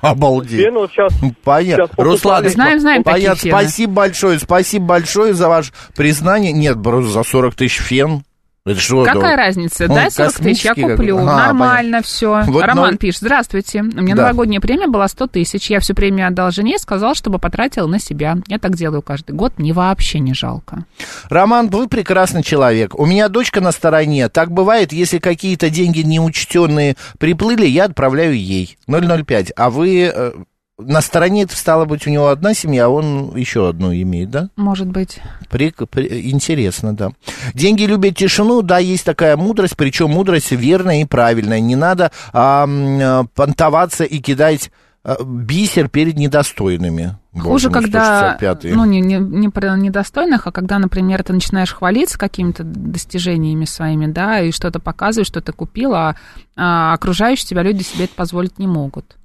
Обалдеть. 0.01 0.59
фен 0.59 0.73
вот 0.75 0.91
сейчас 0.91 1.13
Понятно. 1.43 1.87
Сейчас. 1.87 1.97
Руслан, 1.97 2.49
Знаем, 2.49 2.79
знаем 2.79 3.03
понятно. 3.03 3.49
Спасибо 3.49 3.93
большое, 3.93 4.39
спасибо 4.39 4.85
большое 4.85 5.33
за 5.33 5.49
ваше 5.49 5.71
признание. 5.95 6.51
Нет, 6.51 6.81
просто 6.81 7.11
за 7.11 7.23
40 7.23 7.55
тысяч 7.55 7.79
фен. 7.79 8.23
Это 8.67 8.79
что, 8.81 9.03
Какая 9.05 9.35
да? 9.37 9.43
разница? 9.43 9.87
Дай 9.87 10.11
40 10.11 10.33
тысяч, 10.39 10.65
я 10.65 10.73
куплю. 10.73 11.17
А, 11.19 11.23
Нормально 11.23 12.01
все. 12.01 12.43
Вот 12.47 12.63
Роман 12.63 12.91
ноль- 12.91 12.97
пишет, 12.97 13.21
здравствуйте. 13.21 13.81
У 13.81 14.01
меня 14.01 14.15
Да. 14.15 14.23
новогодняя 14.23 14.59
премия 14.59 14.87
была 14.87 15.07
100 15.07 15.27
тысяч. 15.27 15.69
Я 15.69 15.79
всю 15.79 15.93
премию 15.95 16.27
отдал 16.27 16.51
жене, 16.51 16.77
сказал, 16.77 17.15
чтобы 17.15 17.39
потратила 17.39 17.87
на 17.87 17.99
себя. 17.99 18.37
Я 18.47 18.59
так 18.59 18.75
делаю 18.75 19.01
каждый 19.01 19.31
год, 19.31 19.53
мне 19.57 19.71
вообще 19.71 20.19
не 20.19 20.33
жалко. 20.33 20.83
Роман, 21.29 21.69
вы 21.69 21.87
прекрасный 21.87 22.43
человек. 22.43 22.93
У 22.99 23.05
меня 23.05 23.29
дочка 23.29 23.61
на 23.61 23.71
стороне. 23.71 24.27
Так 24.29 24.51
бывает, 24.51 24.91
если 24.91 25.19
какие-то 25.19 25.69
деньги 25.69 26.01
неучтенные 26.01 26.95
приплыли, 27.19 27.65
я 27.65 27.85
отправляю 27.85 28.37
ей. 28.37 28.77
005. 28.87 29.53
А 29.55 29.69
вы 29.69 30.11
э, 30.13 30.31
на 30.79 31.01
стороне, 31.01 31.43
это 31.43 31.55
стало 31.55 31.85
быть, 31.85 32.05
у 32.05 32.09
него 32.09 32.27
одна 32.27 32.53
семья, 32.53 32.85
а 32.85 32.89
он 32.89 33.35
еще 33.35 33.67
одну 33.67 33.91
имеет, 33.93 34.29
да? 34.29 34.49
Может 34.55 34.87
быть. 34.87 35.19
При- 35.49 35.73
при- 35.89 36.29
интересно, 36.29 36.95
да. 36.95 37.11
Деньги 37.53 37.83
любят 37.83 38.15
тишину, 38.15 38.61
да, 38.61 38.77
есть 38.77 39.03
такая 39.03 39.37
мудрость, 39.37 39.75
причем 39.75 40.11
мудрость 40.11 40.51
верная 40.51 41.01
и 41.01 41.05
правильная. 41.05 41.59
Не 41.59 41.75
надо 41.75 42.11
а, 42.31 42.67
а, 42.67 43.25
понтоваться 43.33 44.03
и 44.03 44.19
кидать 44.19 44.71
а, 45.03 45.17
бисер 45.23 45.89
перед 45.89 46.15
недостойными. 46.15 47.17
Хуже, 47.33 47.69
Боже 47.69 47.71
когда, 47.71 48.37
165-й. 48.39 48.73
ну, 48.73 48.85
не, 48.85 49.01
не, 49.01 49.17
не 49.17 49.49
про 49.49 49.75
недостойных, 49.75 50.45
а 50.45 50.51
когда, 50.51 50.77
например, 50.77 51.23
ты 51.23 51.33
начинаешь 51.33 51.73
хвалиться 51.73 52.19
какими-то 52.19 52.63
достижениями 52.63 53.65
своими, 53.65 54.05
да, 54.05 54.41
и 54.41 54.51
что-то 54.51 54.79
показываешь, 54.79 55.27
что 55.27 55.41
ты 55.41 55.53
купил, 55.53 55.95
а, 55.95 56.15
а 56.55 56.93
окружающие 56.93 57.47
тебя 57.47 57.63
люди 57.63 57.81
себе 57.81 58.05
это 58.05 58.13
позволить 58.13 58.59
не 58.59 58.67
могут. 58.67 59.17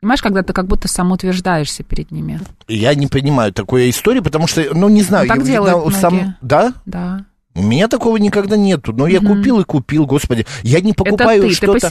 Понимаешь, 0.00 0.22
когда 0.22 0.42
ты 0.42 0.52
как 0.52 0.66
будто 0.66 0.86
самоутверждаешься 0.86 1.82
перед 1.82 2.10
ними. 2.12 2.40
Я 2.68 2.94
не 2.94 3.08
понимаю 3.08 3.52
такой 3.52 3.90
истории, 3.90 4.20
потому 4.20 4.46
что, 4.46 4.64
ну, 4.72 4.88
не 4.88 5.02
знаю, 5.02 5.26
Ну, 5.26 5.34
так 5.34 5.44
я, 5.44 5.52
делают 5.52 5.84
видно, 5.86 6.00
сам-. 6.00 6.36
Да? 6.40 6.72
Да. 6.86 7.24
У 7.54 7.62
меня 7.62 7.88
такого 7.88 8.16
никогда 8.18 8.56
нету. 8.56 8.92
Но 8.92 9.08
я 9.08 9.20
Мгм. 9.20 9.36
купил 9.38 9.60
и 9.60 9.64
купил, 9.64 10.06
господи. 10.06 10.46
Я 10.62 10.80
не 10.80 10.92
покупаю 10.92 11.50
что-то 11.50 11.88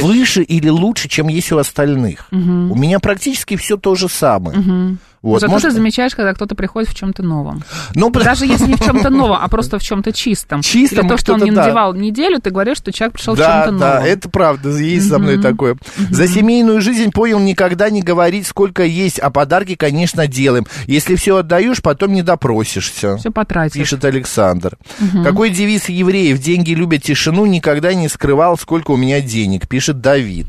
выше 0.00 0.42
или 0.42 0.68
лучше, 0.70 1.08
чем 1.10 1.28
есть 1.28 1.52
у 1.52 1.58
остальных. 1.58 2.28
Мгм. 2.30 2.72
У 2.72 2.74
меня 2.74 2.98
практически 2.98 3.56
все 3.56 3.76
то 3.76 3.94
же 3.94 4.08
самое. 4.08 4.58
Мгм. 4.58 4.98
Вот, 5.22 5.40
Зато 5.40 5.52
может- 5.52 5.70
ты 5.70 5.74
замечаешь, 5.76 6.14
когда 6.16 6.34
кто-то 6.34 6.56
приходит 6.56 6.90
в 6.90 6.94
чем-то 6.94 7.22
новом. 7.22 7.62
Ну, 7.94 8.10
Даже 8.10 8.44
если 8.44 8.66
не 8.66 8.74
в 8.74 8.80
чем-то 8.84 9.08
новом, 9.10 9.38
а 9.40 9.46
просто 9.48 9.78
в 9.78 9.82
чем-то 9.82 10.12
чистом. 10.12 10.62
Чистом 10.62 11.00
Или 11.06 11.08
то, 11.08 11.16
что 11.16 11.34
он 11.34 11.42
не 11.42 11.52
да. 11.52 11.62
надевал 11.62 11.94
неделю, 11.94 12.40
ты 12.40 12.50
говоришь, 12.50 12.78
что 12.78 12.92
человек 12.92 13.14
пришел 13.14 13.34
в 13.34 13.38
Да, 13.38 13.64
чем-то 13.66 13.78
да, 13.78 13.94
новом. 13.94 14.06
это 14.08 14.28
правда, 14.28 14.68
есть 14.70 15.08
со 15.08 15.18
мной 15.20 15.40
такое. 15.40 15.76
За 16.10 16.26
семейную 16.26 16.80
жизнь 16.80 17.12
понял 17.12 17.38
никогда 17.38 17.88
не 17.88 18.02
говорить, 18.02 18.46
сколько 18.48 18.82
есть, 18.84 19.20
а 19.20 19.30
подарки, 19.30 19.76
конечно, 19.76 20.26
делаем. 20.26 20.66
Если 20.86 21.14
все 21.14 21.36
отдаешь, 21.36 21.80
потом 21.82 22.12
не 22.14 22.22
допросишься. 22.22 23.16
Все 23.18 23.30
потратишь. 23.30 23.78
Пишет 23.80 24.04
Александр. 24.04 24.76
Какой 25.22 25.50
девиз 25.50 25.88
евреев? 25.88 26.40
Деньги 26.40 26.72
любят 26.72 27.02
тишину, 27.04 27.46
никогда 27.46 27.94
не 27.94 28.08
скрывал, 28.08 28.58
сколько 28.58 28.90
у 28.90 28.96
меня 28.96 29.20
денег, 29.20 29.68
пишет 29.68 30.00
Давид. 30.00 30.46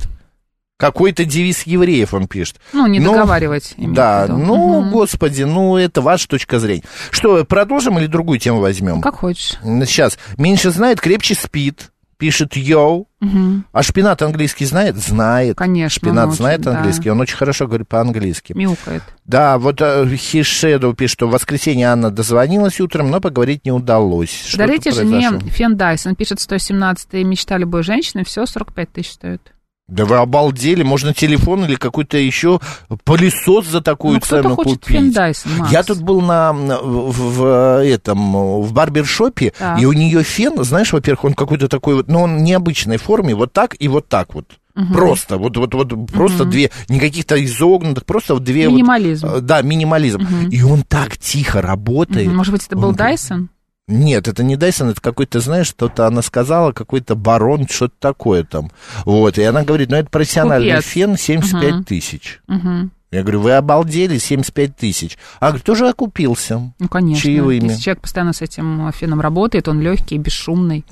Какой-то 0.78 1.24
девиз 1.24 1.64
евреев 1.64 2.14
он 2.14 2.28
пишет. 2.28 2.58
Ну, 2.74 2.88
не 2.88 3.00
Ну, 3.00 3.14
договаривать. 3.14 3.74
Да, 3.78 4.26
ну, 4.28 4.82
Мгм. 4.82 4.92
господи, 4.92 5.44
ну, 5.44 5.78
это 5.78 6.02
ваша 6.02 6.28
точка 6.28 6.60
зрения. 6.60 6.84
Что, 7.12 7.46
продолжим 7.46 8.00
или 8.00 8.08
другую 8.08 8.40
тему 8.40 8.60
возьмем? 8.60 9.02
Как 9.02 9.16
хочешь. 9.16 9.54
Сейчас. 9.62 10.18
Меньше 10.38 10.72
знает, 10.72 11.00
крепче 11.00 11.36
спит. 11.36 11.90
Пишет 12.18 12.56
йоу. 12.56 13.08
Мгм. 13.20 13.66
А 13.74 13.84
шпинат 13.84 14.22
английский 14.22 14.64
знает? 14.66 14.96
Знает. 14.96 15.58
Конечно. 15.58 16.00
Шпинат 16.00 16.28
он 16.30 16.34
знает 16.34 16.62
очень, 16.62 16.72
да. 16.72 16.78
английский, 16.78 17.10
он 17.10 17.20
очень 17.20 17.36
хорошо 17.36 17.68
говорит 17.68 17.88
по-английски. 17.90 18.54
Мяукает. 18.54 19.04
Да, 19.26 19.58
вот 19.58 19.82
Хишеду 19.82 20.94
пишет, 20.94 21.14
что 21.16 21.28
в 21.28 21.32
воскресенье 21.32 21.88
Анна 21.88 22.12
дозвонилась 22.12 22.80
утром, 22.80 23.10
но 23.12 23.20
поговорить 23.20 23.66
не 23.66 23.72
удалось. 23.72 24.54
Дарите 24.58 24.92
жене 24.92 25.32
фен 25.50 25.76
Дайсон. 25.76 26.16
Пишет 26.16 26.40
117 26.40 27.14
мечта 27.26 27.58
любой 27.58 27.84
женщины. 27.84 28.24
Все 28.24 28.46
45 28.46 28.92
тысяч 28.92 29.12
стоит. 29.14 29.42
Да 29.90 30.06
вы 30.06 30.16
обалдели, 30.16 30.82
можно 30.82 31.14
телефон 31.14 31.66
или 31.66 31.76
какой-то 31.76 32.18
еще 32.18 32.62
пылесос 33.04 33.68
за 33.68 33.82
такую 33.82 34.16
Ну, 34.16 34.20
цену 34.22 34.56
хочет 34.56 34.80
купить. 34.80 34.88
фен 34.98 35.10
Dyson, 35.12 35.58
Макс. 35.60 35.72
Я 35.74 35.84
тут 35.84 36.02
был 36.02 36.22
на, 36.22 36.54
в, 36.54 37.12
в 37.12 37.84
этом, 37.84 38.62
в 38.62 38.72
барбершопе, 38.72 39.52
Так. 39.60 39.82
и 39.82 39.86
у 39.86 39.92
нее 39.92 40.24
фен, 40.24 40.64
знаешь, 40.64 40.94
во-первых, 40.94 41.26
он 41.26 41.34
какой-то 41.34 41.68
такой 41.68 41.96
вот, 41.96 42.08
ну, 42.08 42.22
он 42.22 42.44
необычной 42.44 42.96
форме, 42.98 43.36
вот 43.36 43.52
так 43.52 43.76
и 43.78 43.90
вот 43.90 44.08
так 44.08 44.34
вот. 44.36 44.46
Мгм. 44.76 44.94
Просто, 44.94 45.38
вот, 45.38 45.56
вот, 45.58 45.74
вот, 45.76 45.94
просто 46.12 46.44
Мгм. 46.46 46.52
две, 46.52 46.72
не 46.90 47.00
каких-то 47.00 47.44
изогнутых, 47.44 48.06
просто 48.06 48.34
вот 48.36 48.44
две 48.44 48.70
вот, 48.70 48.76
Минимализм. 48.78 49.28
э, 49.28 49.40
да, 49.42 49.62
минимализм. 49.62 50.22
Мгм. 50.22 50.50
И 50.50 50.64
он 50.64 50.82
так 50.84 51.18
тихо 51.18 51.62
работает. 51.62 52.28
Мгм. 52.28 52.38
Может 52.38 52.54
быть, 52.54 52.66
это 52.66 52.76
был 52.78 52.88
Он- 52.90 52.96
Дайсон? 52.96 53.50
Нет, 53.88 54.28
это 54.30 54.44
не 54.44 54.56
Дайсон, 54.56 54.90
это 54.90 55.02
какой-то, 55.02 55.42
знаешь, 55.42 55.68
что-то 55.68 56.08
она 56.08 56.22
сказала, 56.22 56.72
какой-то 56.72 57.16
барон, 57.16 57.68
что-то 57.68 57.94
такое 58.00 58.44
там. 58.46 58.72
Вот, 59.04 59.38
и 59.38 59.44
она 59.44 59.64
говорит, 59.64 59.90
ну, 59.92 59.98
это 59.98 60.10
профессиональный 60.10 60.70
Купец. 60.72 60.86
фен, 60.86 61.18
75 61.18 61.74
Мгм. 61.74 61.84
тысяч. 61.84 62.40
Мгм. 62.48 62.92
Я 63.12 63.22
говорю, 63.22 63.42
вы 63.42 63.52
обалдели, 63.52 64.18
75 64.18 64.76
тысяч. 64.78 65.18
А 65.40 65.48
говорит, 65.48 65.66
тоже 65.66 65.88
окупился. 65.88 66.74
Ну, 66.80 66.88
конечно. 66.88 67.22
Чаевыми. 67.24 67.68
Если 67.68 67.82
человек 67.82 68.02
постоянно 68.02 68.34
с 68.34 68.42
этим 68.42 68.92
феном 68.94 69.20
работает, 69.22 69.68
он 69.68 69.82
легкий, 69.82 70.18
бесшумный. 70.18 70.86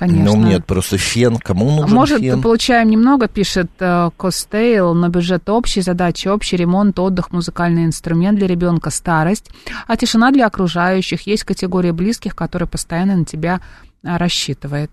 Конечно. 0.00 0.34
Ну, 0.34 0.46
нет, 0.46 0.64
просто 0.64 0.96
фен, 0.96 1.36
кому 1.36 1.66
нужен 1.82 1.94
Может, 1.94 2.20
фен? 2.20 2.40
получаем 2.40 2.88
немного, 2.88 3.28
пишет 3.28 3.70
э, 3.80 4.08
Костейл, 4.16 4.94
но 4.94 5.10
бюджет 5.10 5.46
общий, 5.50 5.82
задачи 5.82 6.26
общий, 6.26 6.56
ремонт, 6.56 6.98
отдых, 6.98 7.32
музыкальный 7.32 7.84
инструмент 7.84 8.38
для 8.38 8.46
ребенка, 8.46 8.88
старость, 8.88 9.50
а 9.86 9.98
тишина 9.98 10.30
для 10.30 10.46
окружающих. 10.46 11.26
Есть 11.26 11.44
категория 11.44 11.92
близких, 11.92 12.34
которые 12.34 12.66
постоянно 12.66 13.14
на 13.14 13.24
тебя 13.26 13.60
а, 14.02 14.16
рассчитывает. 14.16 14.90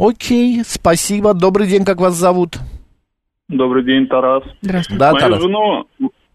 Окей, 0.00 0.62
спасибо. 0.64 1.32
Добрый 1.32 1.68
день, 1.68 1.84
как 1.84 2.00
вас 2.00 2.14
зовут? 2.14 2.56
Добрый 3.48 3.84
день, 3.84 4.08
Тарас. 4.08 4.42
Здравствуйте. 4.62 4.98
Да, 4.98 5.12
Мою 5.12 5.20
Тарас. 5.20 5.42
жену 5.42 5.86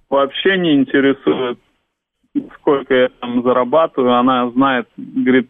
вообще 0.10 0.58
не 0.58 0.76
интересует, 0.76 1.60
сколько 2.60 2.93
я 2.93 3.10
там 3.19 3.43
зарабатываю. 3.43 4.17
Она 4.17 4.50
знает, 4.52 4.88
говорит, 4.96 5.50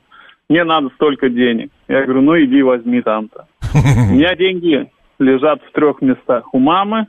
мне 0.54 0.64
надо 0.66 0.90
столько 0.94 1.30
денег. 1.30 1.72
Я 1.88 2.04
говорю, 2.04 2.22
ну 2.22 2.36
иди 2.38 2.62
возьми 2.62 3.02
там-то. 3.02 3.48
У 3.74 4.14
меня 4.14 4.36
деньги 4.36 4.88
лежат 5.18 5.60
в 5.64 5.72
трех 5.72 6.00
местах. 6.04 6.54
У 6.54 6.60
мамы, 6.60 7.08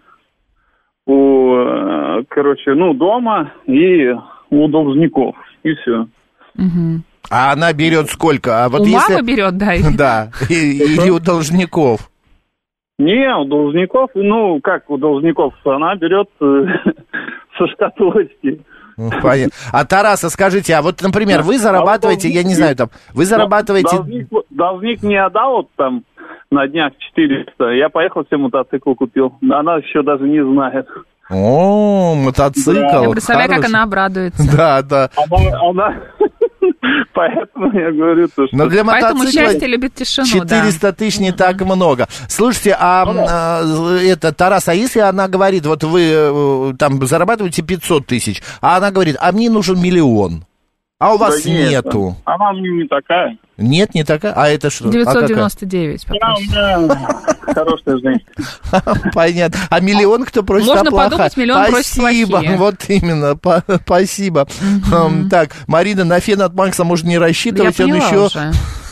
у, 1.07 1.55
э, 1.57 2.25
короче, 2.31 2.73
ну, 2.73 2.95
дома 2.95 3.53
и 3.67 4.15
у 4.49 4.69
должников. 4.69 5.37
И 5.63 5.75
все. 5.75 6.07
А 7.31 7.53
она 7.53 7.75
берет 7.75 8.09
сколько? 8.09 8.65
А 8.65 8.69
вот 8.71 8.81
У 8.81 8.85
если... 8.87 9.13
мамы 9.15 9.27
берет, 9.27 9.59
да. 9.59 9.75
и- 9.75 9.95
Да, 9.95 10.31
и- 10.49 10.79
или 10.79 11.11
у 11.11 11.21
должников. 11.21 12.11
Не, 12.99 13.37
у 13.37 13.45
должников, 13.45 14.11
ну, 14.15 14.59
как 14.63 14.89
у 14.89 14.97
должников, 14.97 15.53
она 15.67 15.97
берет 15.97 16.29
э, 16.41 16.67
со 17.59 17.67
шкатулочки. 17.67 18.63
Понятно. 18.97 19.55
А 19.73 19.85
Тараса, 19.85 20.31
скажите, 20.31 20.75
а 20.75 20.83
вот, 20.83 21.03
например, 21.03 21.43
вы 21.43 21.59
зарабатываете, 21.59 22.29
я 22.29 22.43
не 22.43 22.55
знаю, 22.55 22.77
там, 22.77 22.91
вы 23.13 23.25
зарабатываете... 23.25 23.97
Должник, 23.97 24.29
должник 24.51 25.03
мне 25.03 25.23
отдал 25.23 25.57
вот 25.57 25.69
там 25.77 26.05
на 26.51 26.67
днях 26.69 26.93
400. 26.99 27.65
Я 27.71 27.89
поехал 27.89 28.25
себе 28.25 28.39
мотоцикл 28.39 28.95
купил. 28.95 29.35
Она 29.51 29.77
еще 29.77 30.03
даже 30.03 30.25
не 30.25 30.43
знает. 30.45 30.87
О, 31.31 32.15
мотоцикл. 32.15 33.03
Я 33.03 33.11
представляю, 33.11 33.49
как 33.49 33.57
хороший. 33.59 33.75
она 33.75 33.83
обрадуется. 33.83 34.43
Да, 34.57 34.83
да. 34.83 35.11
Она, 35.17 35.61
она... 35.69 35.95
Поэтому 37.15 37.73
я 37.73 37.93
говорю, 37.93 38.29
то, 38.29 38.47
что... 38.47 38.57
Но 38.57 38.67
для 38.67 38.85
Поэтому 38.85 39.25
счастье 39.27 39.69
любит 39.69 39.95
тишину, 39.95 40.45
да. 40.45 40.61
400 40.63 40.93
тысяч 40.93 41.21
не 41.21 41.33
так 41.33 41.61
много. 41.61 42.09
Слушайте, 42.29 42.77
а, 42.79 43.05
а, 43.07 43.99
это, 43.99 44.33
Тарас, 44.33 44.69
а 44.69 44.75
если 44.75 44.99
она 44.99 45.29
говорит, 45.29 45.65
вот 45.65 45.85
вы 45.85 46.03
э, 46.03 46.73
там 46.77 47.05
зарабатываете 47.07 47.63
500 47.63 48.07
тысяч, 48.07 48.43
а 48.61 48.77
она 48.77 48.91
говорит, 48.91 49.17
а 49.21 49.31
мне 49.31 49.49
нужен 49.49 49.81
миллион, 49.81 50.45
а 51.05 51.15
у 51.15 51.19
вас 51.19 51.43
Да 51.43 51.51
нет, 51.51 51.85
нету. 51.85 52.17
Она 52.25 52.53
мне 52.53 52.71
не 52.71 52.89
такая. 52.89 53.37
Нет, 53.59 53.95
не 53.95 54.05
такая? 54.05 54.33
А 54.33 54.49
это 54.49 54.71
что? 54.71 54.89
А 54.89 54.93
какая? 54.93 55.29
999 55.29 56.07
Она 56.09 56.35
у 56.35 56.41
меня 56.41 57.15
хорошая 57.53 57.99
женщина. 57.99 59.11
Понятно. 59.13 59.61
А 59.69 59.81
миллион 59.81 60.25
кто 60.25 60.43
просит? 60.43 60.69
Можно 60.69 60.89
а 60.89 61.11
подумать, 61.11 61.37
миллион 61.37 61.67
просит 61.67 61.93
Спасибо, 61.93 62.43
вот 62.57 62.77
именно, 62.89 63.39
спасибо. 63.85 64.49
Так, 65.31 65.51
Марина, 65.67 66.05
на 66.05 66.21
фен 66.21 66.41
от 66.41 66.55
Макса 66.55 66.85
можно 66.85 67.09
не 67.09 67.19
рассчитывать, 67.19 67.79
он 67.81 67.95
еще... 67.95 68.31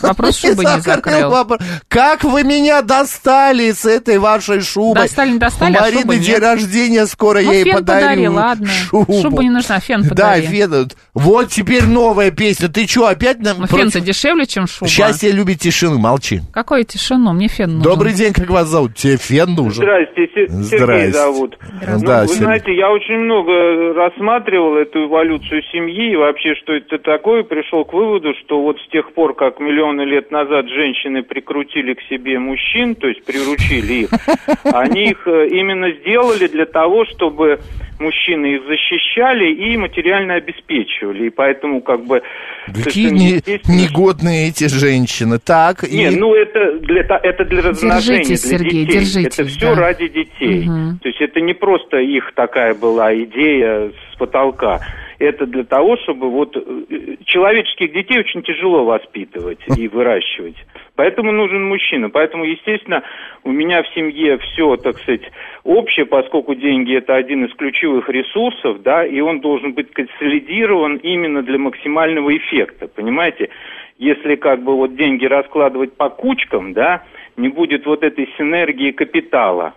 Вопрос 0.02 0.38
шубы 0.38 0.64
не 0.64 0.80
закрыл. 0.80 1.30
вопрос. 1.30 1.60
Как 1.88 2.24
вы 2.24 2.42
меня 2.44 2.82
достали 2.82 3.70
с 3.72 3.84
этой 3.84 4.18
вашей 4.18 4.60
шубой? 4.60 5.02
Достали, 5.02 5.30
не 5.32 5.38
достали, 5.38 5.74
У 5.74 5.78
а 5.78 5.80
Марины 5.82 6.00
шубы 6.02 6.16
день 6.16 6.28
нет. 6.34 6.42
рождения 6.42 7.06
скоро, 7.06 7.40
Ну, 7.40 7.52
я 7.52 7.58
ей 7.58 7.72
подарю 7.72 8.00
подари, 8.06 8.28
ладно. 8.28 8.66
шубу. 8.68 9.20
Шуба 9.22 9.42
не 9.42 9.50
нужна, 9.50 9.80
фен 9.80 10.02
Да, 10.02 10.08
подари. 10.08 10.46
фен. 10.46 10.88
Вот 11.14 11.48
теперь 11.48 11.84
новая 11.84 12.30
песня. 12.30 12.68
Ты 12.68 12.86
что, 12.86 13.06
опять 13.06 13.38
нам... 13.40 13.60
Ну, 13.60 13.66
фен-то 13.66 14.00
дешевле, 14.00 14.46
чем 14.46 14.66
шуба. 14.66 14.88
Счастье 14.90 15.30
любит 15.32 15.60
тишину, 15.60 15.98
молчи. 15.98 16.40
Какую 16.52 16.84
тишину? 16.84 17.32
Мне 17.32 17.48
фен 17.48 17.78
нужен. 17.78 17.82
Добрый 17.82 18.12
день, 18.14 18.32
как 18.32 18.48
вас 18.50 18.68
зовут? 18.68 18.94
Тебе 18.94 19.16
фен 19.16 19.54
нужен? 19.54 19.82
Здрасте, 19.82 20.26
Се- 20.34 20.46
Сергей 20.48 20.78
Здрасте. 20.78 21.12
зовут. 21.12 21.58
Да, 21.60 21.76
Ну, 21.92 21.98
вы 22.22 22.28
Сергей. 22.28 22.44
знаете, 22.44 22.74
я 22.76 22.90
очень 22.90 23.18
много 23.18 23.92
рассматривал 23.94 24.76
эту 24.76 25.06
эволюцию 25.06 25.62
семьи 25.72 26.12
и 26.12 26.16
вообще, 26.16 26.54
что 26.62 26.72
это 26.72 26.98
такое, 26.98 27.42
пришел 27.42 27.84
к 27.84 27.92
выводу, 27.92 28.32
что 28.44 28.62
вот 28.62 28.76
с 28.78 28.90
тех 28.90 29.12
пор, 29.14 29.34
как 29.34 29.60
миллион 29.60 29.91
миллионы 29.92 30.08
лет 30.08 30.30
назад 30.30 30.68
женщины 30.68 31.22
прикрутили 31.22 31.94
к 31.94 32.00
себе 32.08 32.38
мужчин, 32.38 32.94
то 32.94 33.08
есть 33.08 33.24
приручили 33.24 34.04
их, 34.04 34.10
они 34.64 35.10
их 35.10 35.26
э, 35.26 35.48
именно 35.48 35.92
сделали 35.92 36.46
для 36.46 36.66
того, 36.66 37.04
чтобы 37.06 37.60
мужчины 37.98 38.56
их 38.56 38.62
защищали 38.66 39.52
и 39.52 39.76
материально 39.76 40.34
обеспечивали. 40.34 41.26
И 41.26 41.30
поэтому 41.30 41.80
как 41.80 42.04
бы... 42.04 42.22
Какие 42.66 43.10
не- 43.10 43.32
естественно, 43.34 43.76
негодные 43.76 44.48
эти 44.48 44.66
женщины. 44.68 45.38
Так, 45.38 45.84
и- 45.84 45.96
не, 45.96 46.10
ну 46.10 46.34
это 46.34 46.78
для, 46.80 47.02
это 47.02 47.44
для 47.44 47.62
размножения, 47.62 48.24
Держитесь, 48.24 48.48
для 48.48 48.58
Сергей, 48.58 48.84
детей. 48.86 48.98
держитесь, 49.00 49.38
это 49.38 49.48
все 49.48 49.74
да. 49.74 49.80
ради 49.80 50.08
детей. 50.08 50.64
Мгм. 50.68 50.98
То 51.02 51.08
есть 51.08 51.20
это 51.20 51.40
не 51.40 51.54
просто 51.54 51.98
их 51.98 52.32
такая 52.34 52.74
была 52.74 53.14
идея 53.14 53.90
с 53.90 54.18
потолка. 54.18 54.80
Это 55.22 55.46
для 55.46 55.62
того, 55.62 55.96
чтобы 55.98 56.28
вот 56.30 56.56
э, 56.56 57.16
человеческих 57.26 57.92
детей 57.92 58.18
очень 58.18 58.42
тяжело 58.42 58.84
воспитывать 58.84 59.60
и 59.76 59.86
выращивать. 59.86 60.56
Поэтому 60.96 61.30
нужен 61.30 61.64
мужчина. 61.68 62.10
Поэтому, 62.10 62.42
естественно, 62.42 63.04
у 63.44 63.52
меня 63.52 63.84
в 63.84 63.88
семье 63.94 64.38
все, 64.38 64.76
так 64.78 64.98
сказать, 64.98 65.22
общее, 65.62 66.06
поскольку 66.06 66.56
деньги 66.56 66.96
это 66.96 67.14
один 67.14 67.44
из 67.44 67.54
ключевых 67.54 68.08
ресурсов, 68.08 68.82
да, 68.82 69.06
и 69.06 69.20
он 69.20 69.38
должен 69.38 69.74
быть 69.74 69.92
консолидирован 69.92 70.96
именно 70.96 71.42
для 71.42 71.58
максимального 71.58 72.36
эффекта, 72.36 72.88
понимаете? 72.88 73.50
Если 73.98 74.34
как 74.34 74.64
бы 74.64 74.74
вот 74.74 74.96
деньги 74.96 75.26
раскладывать 75.26 75.96
по 75.96 76.10
кучкам, 76.10 76.72
да, 76.72 77.04
не 77.36 77.48
будет 77.48 77.86
вот 77.86 78.02
этой 78.02 78.28
синергии 78.36 78.90
капитала, 78.90 79.74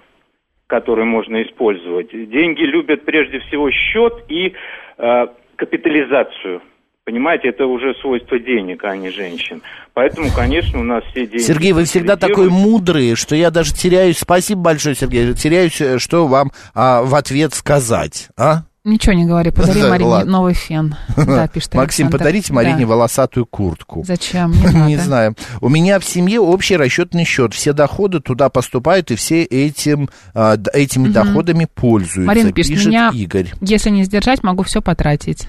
который 0.67 1.05
можно 1.05 1.43
использовать. 1.43 2.09
Деньги 2.11 2.63
любят 2.63 3.05
прежде 3.05 3.39
всего 3.39 3.69
счет 3.71 4.13
и 4.29 4.53
э, 4.97 5.27
капитализацию. 5.55 6.61
Понимаете, 7.05 7.49
это 7.49 7.67
уже 7.67 7.93
свойство 8.01 8.39
денег, 8.39 8.83
а 8.83 8.97
не 8.97 9.11
женщин. 9.11 9.61
Поэтому, 9.93 10.29
конечно, 10.35 10.79
у 10.79 10.83
нас 10.83 11.03
все 11.11 11.27
деньги... 11.27 11.43
Сергей, 11.43 11.71
вы 11.71 11.83
всегда 11.83 12.15
такой 12.17 12.49
мудрый, 12.49 13.13
что 13.15 13.35
я 13.35 13.51
даже 13.51 13.75
теряюсь. 13.75 14.17
Спасибо 14.17 14.61
большое, 14.61 14.95
Сергей. 14.95 15.33
Теряюсь, 15.35 15.79
э, 15.79 15.99
что 15.99 16.25
вам 16.25 16.51
а, 16.73 17.03
в 17.03 17.13
ответ 17.13 17.53
сказать, 17.53 18.29
а? 18.35 18.63
Ничего 18.85 19.13
не 19.13 19.25
говори, 19.25 19.49
подари 19.51 19.81
Да, 19.81 19.89
Марине 19.89 20.09
ладно. 20.09 20.31
новый 20.31 20.53
фен. 20.53 20.95
Да, 21.17 21.47
пишет 21.53 21.73
Максим, 21.73 22.05
Александр. 22.05 22.17
подарите 22.19 22.53
Марине 22.53 22.81
Да. 22.81 22.85
волосатую 22.87 23.45
куртку. 23.47 24.03
Зачем? 24.05 24.51
Не 24.53 24.61
надо. 24.63 24.85
Не 24.87 24.97
знаю. 24.97 25.35
У 25.59 25.69
меня 25.69 25.99
в 25.99 26.05
семье 26.05 26.39
общий 26.39 26.77
расчетный 26.77 27.25
счет. 27.25 27.53
Все 27.55 27.73
доходы 27.73 28.19
туда 28.19 28.49
поступают, 28.49 29.09
и 29.11 29.15
все 29.15 29.43
этим, 29.43 30.09
а, 30.33 30.57
этими 30.73 31.05
Мгм. 31.05 31.13
доходами 31.13 31.67
пользуются. 31.73 32.21
Марина 32.21 32.51
пишет, 32.53 32.85
меня, 32.85 33.09
Игорь. 33.13 33.51
если 33.59 33.89
не 33.89 34.03
сдержать, 34.03 34.43
могу 34.43 34.61
все 34.63 34.81
потратить. 34.81 35.47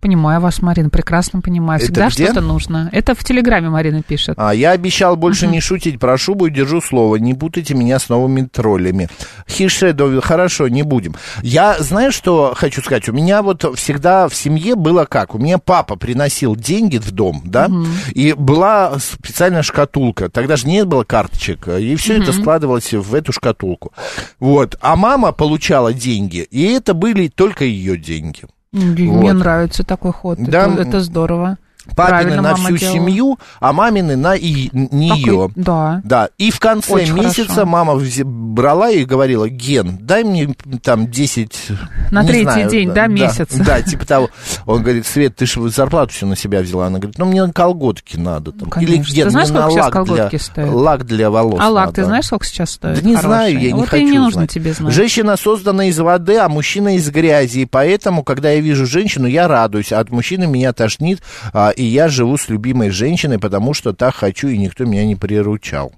Понимаю 0.00 0.40
вас, 0.40 0.60
Марина, 0.62 0.90
прекрасно 0.90 1.40
понимаю. 1.40 1.78
Это 1.80 1.86
Всегда 1.86 2.10
что-то 2.10 2.40
нужно. 2.40 2.88
Это 2.92 3.14
в 3.14 3.24
Телеграме 3.24 3.70
Марина 3.70 4.02
пишет. 4.02 4.34
А, 4.38 4.54
я 4.54 4.72
обещал 4.72 5.16
больше 5.16 5.46
не 5.46 5.60
шутить 5.60 5.98
про 5.98 6.18
шубу 6.18 6.46
и 6.46 6.50
держу 6.50 6.80
слово. 6.80 7.16
Не 7.16 7.34
путайте 7.34 7.74
меня 7.74 7.98
с 7.98 8.08
новыми 8.08 8.42
троллями. 8.42 9.08
Хишедо, 9.48 10.20
хорошо, 10.20 10.68
не 10.68 10.82
будем. 10.82 11.16
Я, 11.42 11.78
знаю, 11.80 12.12
что 12.12 12.52
хочу 12.54 12.82
сказать? 12.82 13.08
У 13.08 13.12
меня 13.12 13.42
вот 13.42 13.64
всегда 13.78 14.28
в 14.28 14.34
семье 14.34 14.74
было 14.76 15.06
как? 15.06 15.34
У 15.34 15.38
меня 15.38 15.58
папа 15.58 15.96
приносил 15.96 16.54
деньги 16.54 16.98
в 16.98 17.10
дом, 17.10 17.42
да? 17.44 17.68
И 18.12 18.34
была 18.34 18.98
специальная 18.98 19.62
шкатулка. 19.62 20.28
Тогда 20.28 20.56
же 20.56 20.68
не 20.68 20.84
было 20.84 21.04
карточек. 21.04 21.68
И 21.68 21.96
все 21.96 22.18
это 22.18 22.32
Мгм. 22.32 22.42
складывалось 22.42 22.92
в 22.92 23.14
эту 23.14 23.32
шкатулку. 23.32 23.92
Вот. 24.38 24.76
А 24.82 24.94
мама 24.94 25.32
получала 25.32 25.92
деньги, 25.94 26.46
и 26.50 26.64
это 26.64 26.92
были 26.94 27.28
только 27.28 27.64
ее 27.64 27.96
деньги. 27.96 28.42
Мне 28.76 29.10
Вот. 29.10 29.32
нравится 29.32 29.84
такой 29.84 30.12
ход. 30.12 30.38
Да. 30.38 30.66
Это, 30.72 30.82
это 30.82 31.00
здорово. 31.00 31.56
Папины 31.94 32.08
Правильно 32.08 32.42
на 32.42 32.52
мама 32.52 32.64
всю 32.66 32.76
делала. 32.78 32.94
семью, 32.94 33.38
а 33.60 33.72
мамины 33.72 34.16
на 34.16 34.34
и, 34.34 34.68
нее. 34.72 35.50
Да. 35.54 36.00
Да, 36.04 36.28
и 36.36 36.50
в 36.50 36.58
конце 36.58 36.92
Очень 36.92 37.14
месяца 37.14 37.44
хорошо. 37.44 37.66
мама 37.66 37.92
взе- 37.94 38.24
брала 38.24 38.90
и 38.90 39.04
говорила, 39.04 39.48
Ген, 39.48 39.98
дай 40.00 40.24
мне 40.24 40.54
там 40.82 41.10
10... 41.10 41.68
На 42.10 42.22
не 42.22 42.28
третий 42.28 42.44
знаю, 42.44 42.70
день, 42.70 42.92
да, 42.92 43.06
месяца. 43.06 43.62
Да, 43.64 43.82
типа 43.82 44.06
того. 44.06 44.30
Он 44.66 44.82
говорит, 44.82 45.06
Свет, 45.06 45.36
ты 45.36 45.46
же 45.46 45.68
зарплату 45.70 46.12
все 46.12 46.26
на 46.26 46.36
себя 46.36 46.60
взяла. 46.60 46.86
Она 46.86 46.98
говорит, 46.98 47.18
ну, 47.18 47.24
мне 47.26 47.50
колготки 47.52 48.16
надо. 48.16 48.52
Там. 48.52 48.68
Или 48.80 48.92
конечно. 48.92 49.14
Ген, 49.14 49.24
Ты 49.24 49.30
знаешь, 49.30 49.48
мне 49.50 49.58
на 49.58 49.62
сколько 49.62 49.72
сейчас 49.72 49.84
лак 49.84 49.92
колготки 49.92 50.30
для, 50.30 50.38
стоят? 50.38 50.70
лак 50.74 51.06
для 51.06 51.30
волос 51.30 51.60
а 51.62 51.68
лак, 51.70 51.86
надо». 51.86 51.94
ты 51.96 52.04
знаешь, 52.04 52.24
сколько 52.26 52.46
сейчас 52.46 52.70
стоит? 52.70 53.00
Да 53.02 53.08
не 53.08 53.16
знаю, 53.16 53.58
я 53.60 53.72
не 53.72 53.80
вот 53.80 53.88
хочу 53.88 54.02
и 54.02 54.10
не 54.10 54.18
нужно 54.18 54.40
знать. 54.40 54.50
тебе 54.50 54.72
знать. 54.72 54.92
Женщина 54.92 55.36
создана 55.36 55.86
из 55.86 55.98
воды, 55.98 56.36
а 56.38 56.48
мужчина 56.48 56.96
из 56.96 57.08
грязи. 57.10 57.60
И 57.60 57.64
поэтому, 57.66 58.22
когда 58.24 58.50
я 58.50 58.60
вижу 58.60 58.86
женщину, 58.86 59.26
я 59.26 59.48
радуюсь. 59.48 59.92
А 59.92 60.00
от 60.00 60.10
мужчины 60.10 60.46
меня 60.46 60.72
тошнит, 60.72 61.20
а, 61.52 61.70
и 61.76 61.84
я 61.84 62.08
живу 62.08 62.36
с 62.36 62.48
любимой 62.48 62.90
женщиной, 62.90 63.38
потому 63.38 63.74
что 63.74 63.92
так 63.92 64.14
хочу, 64.14 64.48
и 64.48 64.58
никто 64.58 64.84
меня 64.84 65.04
не 65.04 65.16
приручал. 65.16 65.92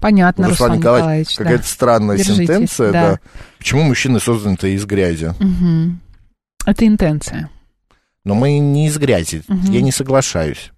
Понятно, 0.00 0.48
Руслан 0.48 0.72
Руслан 0.72 0.78
Николаевич, 0.80 1.04
Николаевич. 1.32 1.36
да. 1.36 1.44
какая-то 1.44 1.66
странная 1.66 2.16
Держитесь, 2.16 2.36
сентенция, 2.46 2.92
да. 2.92 3.10
да. 3.12 3.20
Почему 3.58 3.82
мужчины 3.82 4.20
созданы-то 4.20 4.66
из 4.68 4.84
грязи? 4.84 5.32
Мгм. 5.38 6.00
Это 6.66 6.86
интенция. 6.86 7.50
Но 8.24 8.34
мы 8.34 8.58
не 8.58 8.88
из 8.88 8.98
грязи, 8.98 9.42
Мгм. 9.48 9.72
я 9.72 9.80
не 9.80 9.90
соглашаюсь. 9.92 10.72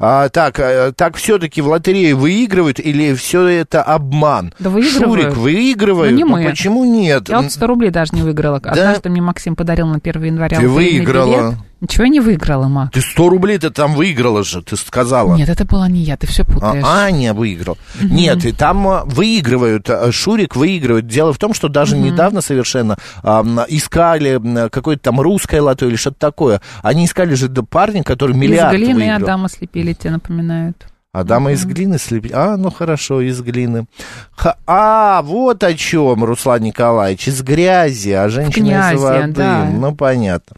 А, 0.00 0.28
так, 0.30 0.58
э, 0.58 0.92
так 0.96 1.16
все-таки 1.16 1.62
в 1.62 1.68
лотерее 1.68 2.14
выигрывают 2.16 2.80
или 2.80 3.14
все 3.14 3.46
это 3.46 3.82
обман? 3.84 4.52
Да 4.58 4.68
выигрывают. 4.68 5.22
Шурик, 5.32 5.36
выигрывают? 5.36 6.10
Ну, 6.12 6.16
не 6.18 6.24
Ну, 6.24 6.30
мы. 6.30 6.44
почему 6.50 6.84
нет? 6.84 7.28
Я 7.28 7.40
вот 7.40 7.52
100 7.52 7.66
рублей 7.68 7.90
даже 7.90 8.14
не 8.16 8.22
выиграла. 8.22 8.56
Однажды 8.58 9.10
мне 9.10 9.22
Максим 9.22 9.54
подарил 9.54 9.86
на 9.86 10.00
1 10.00 10.24
января 10.24 10.58
Ты 10.58 10.68
выиграла. 10.68 11.50
билет. 11.52 11.54
Ничего 11.80 12.06
не 12.06 12.20
выиграла, 12.20 12.68
Мак. 12.68 12.92
Ты 12.92 13.00
100 13.00 13.28
рублей-то 13.28 13.70
там 13.70 13.94
выиграла 13.94 14.42
же, 14.42 14.62
ты 14.62 14.76
сказала. 14.76 15.34
Нет, 15.36 15.48
это 15.48 15.64
была 15.64 15.88
не 15.88 16.00
я, 16.02 16.16
ты 16.16 16.26
все 16.26 16.42
А, 16.42 16.46
путаешь. 16.46 16.84
Аня 16.86 17.34
выиграл. 17.34 17.76
Нет, 18.00 18.44
и 18.46 18.52
там 18.52 18.86
а, 18.88 19.04
выигрывают, 19.04 19.90
а, 19.90 20.10
Шурик 20.10 20.56
выигрывает. 20.56 21.06
Дело 21.06 21.32
в 21.32 21.38
том, 21.38 21.52
что 21.52 21.68
даже 21.68 21.96
Мгм. 21.96 22.04
недавно 22.06 22.40
совершенно 22.40 22.96
а, 23.22 23.40
м, 23.40 23.60
искали 23.68 24.68
какое-то 24.70 25.02
там 25.02 25.20
русское 25.20 25.60
лото 25.60 25.86
или 25.86 25.96
что-то 25.96 26.18
такое. 26.18 26.60
Они 26.82 27.04
искали 27.04 27.34
же 27.34 27.48
парня, 27.48 28.02
который 28.02 28.34
миллиард 28.34 28.74
Из 28.74 28.78
глины 28.80 28.94
выиграл. 29.00 29.22
Адама 29.22 29.48
слепили, 29.48 29.92
тебе 29.92 30.10
напоминают. 30.12 30.86
Адама 31.14 31.52
из 31.52 31.64
глины 31.64 31.96
слепить. 32.00 32.32
А, 32.34 32.56
ну 32.56 32.70
хорошо, 32.72 33.20
из 33.20 33.40
глины. 33.40 33.86
Ха- 34.34 34.56
а, 34.66 35.22
вот 35.22 35.62
о 35.62 35.72
чем, 35.74 36.24
Руслан 36.24 36.60
Николаевич. 36.62 37.28
Из 37.28 37.40
грязи, 37.40 38.10
а 38.10 38.28
женщина 38.28 38.64
из 38.64 38.68
князи, 38.68 38.96
воды. 38.96 39.32
да. 39.34 39.64
Ну, 39.72 39.94
понятно. 39.94 40.56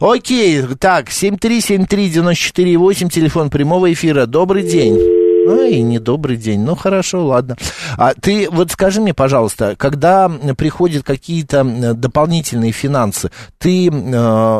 Окей, 0.00 0.60
так, 0.80 1.08
7373948, 1.10 3.08
телефон 3.10 3.48
прямого 3.48 3.92
эфира. 3.92 4.26
Добрый 4.26 4.64
день. 4.64 5.21
Ай, 5.48 5.80
не 5.80 5.98
добрый 5.98 6.36
день. 6.36 6.60
Ну, 6.60 6.74
хорошо, 6.74 7.26
ладно. 7.26 7.56
А 7.96 8.14
ты 8.14 8.48
вот 8.50 8.70
скажи 8.70 9.00
мне, 9.00 9.14
пожалуйста, 9.14 9.74
когда 9.76 10.28
приходят 10.56 11.04
какие-то 11.04 11.64
дополнительные 11.94 12.72
финансы, 12.72 13.30
ты, 13.58 13.88
э, 13.88 13.90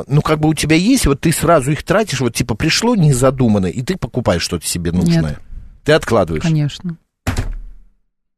ну, 0.06 0.22
как 0.22 0.40
бы 0.40 0.48
у 0.48 0.54
тебя 0.54 0.76
есть, 0.76 1.06
вот 1.06 1.20
ты 1.20 1.32
сразу 1.32 1.72
их 1.72 1.82
тратишь, 1.82 2.20
вот 2.20 2.34
типа 2.34 2.54
пришло 2.54 2.94
незадуманно, 2.94 3.66
и 3.66 3.82
ты 3.82 3.96
покупаешь 3.96 4.42
что-то 4.42 4.66
себе 4.66 4.92
нужное. 4.92 5.22
Нет. 5.22 5.40
Ты 5.84 5.92
откладываешь. 5.92 6.42
Конечно. 6.42 6.96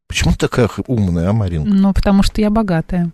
Почему 0.06 0.32
ты 0.32 0.38
такая 0.38 0.68
умная, 0.86 1.30
а, 1.30 1.32
Марин? 1.32 1.64
Ну, 1.64 1.92
потому 1.92 2.22
что 2.22 2.40
я 2.40 2.50
богатая. 2.50 3.10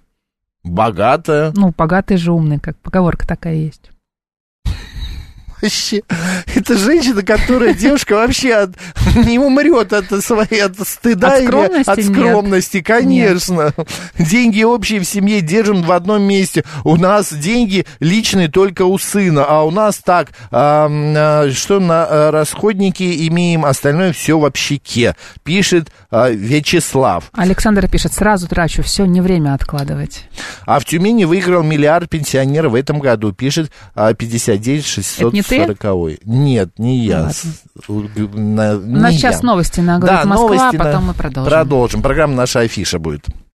Богатая. 0.62 1.52
Ну, 1.54 1.72
богатый 1.76 2.16
же 2.16 2.32
умный, 2.32 2.58
как 2.58 2.76
поговорка 2.78 3.26
такая 3.26 3.54
есть. 3.54 3.90
Вообще, 5.62 6.02
это 6.54 6.76
женщина, 6.76 7.22
которая, 7.22 7.74
девушка 7.74 8.14
вообще 8.14 8.54
от- 8.54 8.70
не 9.14 9.38
умрет 9.38 9.92
от 9.92 10.06
своей 10.24 10.62
от 10.62 10.76
стыда 10.86 11.34
От 11.34 11.40
или 11.42 11.46
скромности 11.48 11.90
от 11.90 11.98
нет. 11.98 12.06
скромности, 12.06 12.80
конечно. 12.80 13.74
Деньги 14.18 14.62
общие 14.62 15.00
в 15.00 15.04
семье 15.04 15.40
держим 15.40 15.82
в 15.82 15.92
одном 15.92 16.22
месте. 16.22 16.64
У 16.84 16.96
нас 16.96 17.32
деньги 17.32 17.86
личные 18.00 18.48
только 18.48 18.82
у 18.84 18.98
сына, 18.98 19.44
а 19.46 19.62
у 19.64 19.70
нас 19.70 19.98
так, 19.98 20.30
а, 20.50 20.88
а, 20.90 21.50
что 21.52 21.80
на 21.80 22.06
а, 22.08 22.30
расходники 22.30 23.28
имеем, 23.28 23.64
остальное 23.64 24.12
все 24.12 24.38
в 24.38 24.44
общаке, 24.44 25.14
пишет 25.44 25.90
Вячеслав. 26.12 27.30
Александр 27.32 27.88
пишет, 27.88 28.12
сразу 28.12 28.48
трачу, 28.48 28.82
все, 28.82 29.04
не 29.04 29.20
время 29.20 29.54
откладывать. 29.54 30.28
А 30.66 30.80
в 30.80 30.84
Тюмени 30.84 31.24
выиграл 31.24 31.62
миллиард 31.62 32.08
пенсионеров 32.10 32.72
в 32.72 32.74
этом 32.74 32.98
году, 32.98 33.32
пишет 33.32 33.70
а, 33.94 34.12
59 34.14 34.98
Это 35.18 35.30
не 35.30 35.42
ты? 35.42 35.56
640. 35.66 36.18
Нет, 36.24 36.70
не 36.78 36.98
я. 36.98 37.30
Ладно. 37.88 38.10
На- 38.34 38.76
У 38.76 38.80
нас 38.80 39.12
не 39.12 39.18
сейчас 39.18 39.40
я. 39.40 39.46
новости 39.46 39.80
на 39.80 39.98
Да, 39.98 40.06
«Говорит 40.06 40.24
Москва», 40.26 40.48
новости 40.48 40.76
на- 40.76 40.84
потом 40.84 41.04
мы 41.06 41.14
продолжим. 41.14 41.50
Продолжим. 41.52 42.02
Программа 42.02 42.34
«Наша 42.34 42.60
афиша» 42.60 42.98
будет. 42.98 43.24